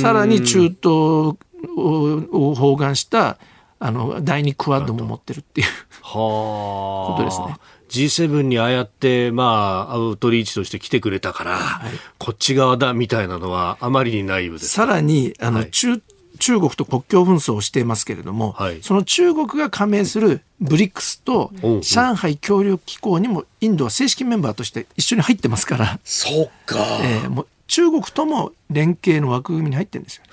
[0.01, 1.37] さらに中東
[1.77, 3.37] を包含した
[3.79, 5.67] あの第2クワッドも持ってるっていう。
[6.01, 7.57] ことですね。
[7.89, 16.01] G7 にああやって、まあ、アウトリーチとして来てくれたから、はい、こっち側だみたいなのはあまりにないですさらにあの、はい、中
[16.39, 21.51] 中国と国境紛争をしていますけれども、はい、その中国が加盟するブリックスと
[21.81, 30.23] 上海協力機構にもインドは正式メンバーとして一緒に入ってますから、そうか、えー、もう中国とも連携の枠組みに入ってるんですよ。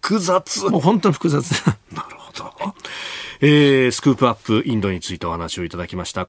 [0.00, 0.64] 複雑。
[0.66, 1.50] もう本当に複雑。
[1.92, 2.52] なるほど。
[3.40, 6.28] えー、スクープアップインドについてお話をいただきました。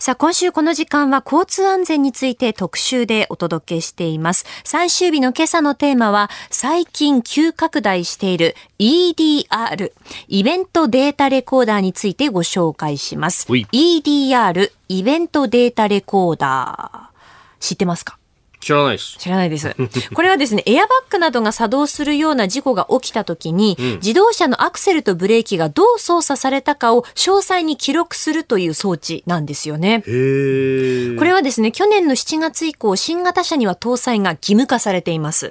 [0.00, 4.46] さあ、今週この時間は交通安全について特集でお届けしています。
[4.62, 9.92] 最終日の今朝のテーマは、最近急拡大している EDR、
[10.28, 13.48] イベントデータレコーダーについてご紹介します。
[13.48, 17.58] EDR、イベントデータレコーダー。
[17.58, 18.17] 知ってますか？
[18.60, 19.16] 知らないです。
[19.18, 19.74] 知らないです。
[20.12, 30.02] これはですね、エアバッグなどが作動するような事故が起きた時に、うん、自動車のアクセルとブレーキがどう操作されたかを詳細に記録するという装置なんですよね。
[30.02, 35.50] これはですね、去年の7月以降、新型車には搭載が義務化されています。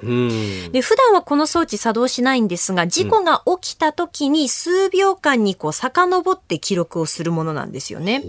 [0.72, 8.20] で、普段はこの装置作動しないんですが、事故が起きた時に数秒間にこう遡って記録をするものなんですよね。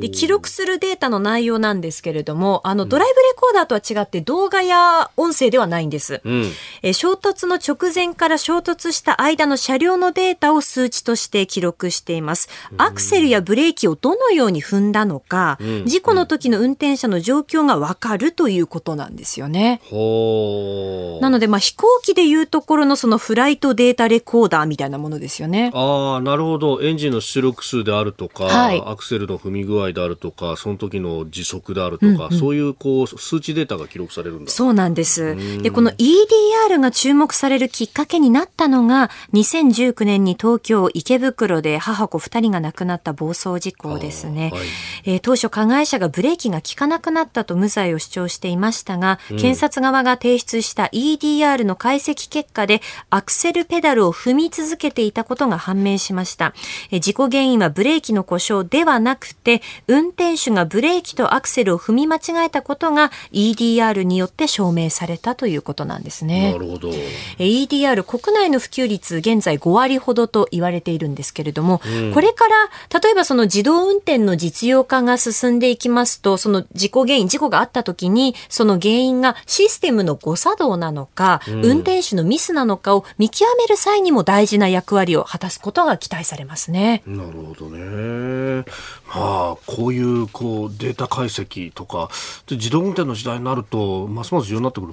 [0.00, 6.50] で、記録するデータの内容なんですけれども、あの、ドライブレコーダーとは違ってって動画や音声ではないんです、うん、
[6.82, 12.48] え衝突の直前から衝突した間の車両のデータを数値として記録しています。
[12.78, 25.70] アクセルやブレーキをどのように踏んだのか、うん、事故の時の運転者の状況がわかるということなんですよね、うん、なのでまあ飛行機でいうところのそのフライトデータレコーダーみたいなものですよね。
[25.74, 26.80] ああなるほど。
[26.82, 34.50] エンジンの出力数であるとか、はい、アクセルの踏み具合であるとかその時の時速であるとか、うんうん、そういうこう数値データが記録録されるんだ。
[34.50, 35.36] そうなんです。
[35.62, 44.62] でこの EDR が注目されるきっかけになったのが2019年に東京池袋で母子2人が亡くなった暴走事故ですね、はい、
[45.04, 52.80] えー、当初加害者がブレーキが効かなくなったと無罪を主張していましたが、うん、検察側が提出した EDR の解析結果で
[53.10, 56.54] アクセルペダルを踏み続けていたことが判明しました、
[56.90, 66.52] えー、事故原因はブレーキの故障ではなくて運転手がブレーキとアクセルを踏み間違えたことが EDR によって証明されたということなんですね。
[66.52, 66.90] なるほど。
[67.38, 72.54] EDR 国内の普及率現在5割ほどと言われているんですけれども、うん、これから
[73.00, 87.02] 例えばその自動運転の実用化が進んでいきますと、その事故原因、事故があった時に、その原因がシステムの誤作動なのか、うん、運転手のミスなのかを見極める際にも大事な役割を果たすことが期待されますね。
[87.06, 88.64] なるほどね。
[89.08, 92.10] まあ、こういうこうデータ解析とか、
[92.50, 94.92] 自動運転の時代になると、ますます重要になってくる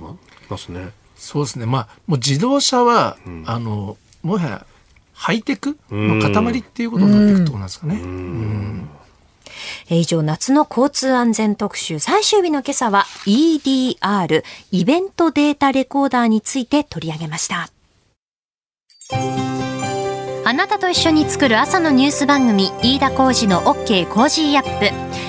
[0.49, 0.91] ますね。
[1.15, 1.65] そうですね。
[1.65, 4.65] まあ、もう自動車は、うん、あの、もはや
[5.13, 7.99] ハイテクの塊っていうことになっていくってことなんですかね。
[8.01, 8.89] うん
[9.89, 17.69] 以上、夏の交通安全特集最終日の今朝は EDR、イベントデータレコーダーについて取り上げました。
[20.45, 25.28] あなたと一緒に作る朝のニュース番組、飯田浩二の OK コージーアップ。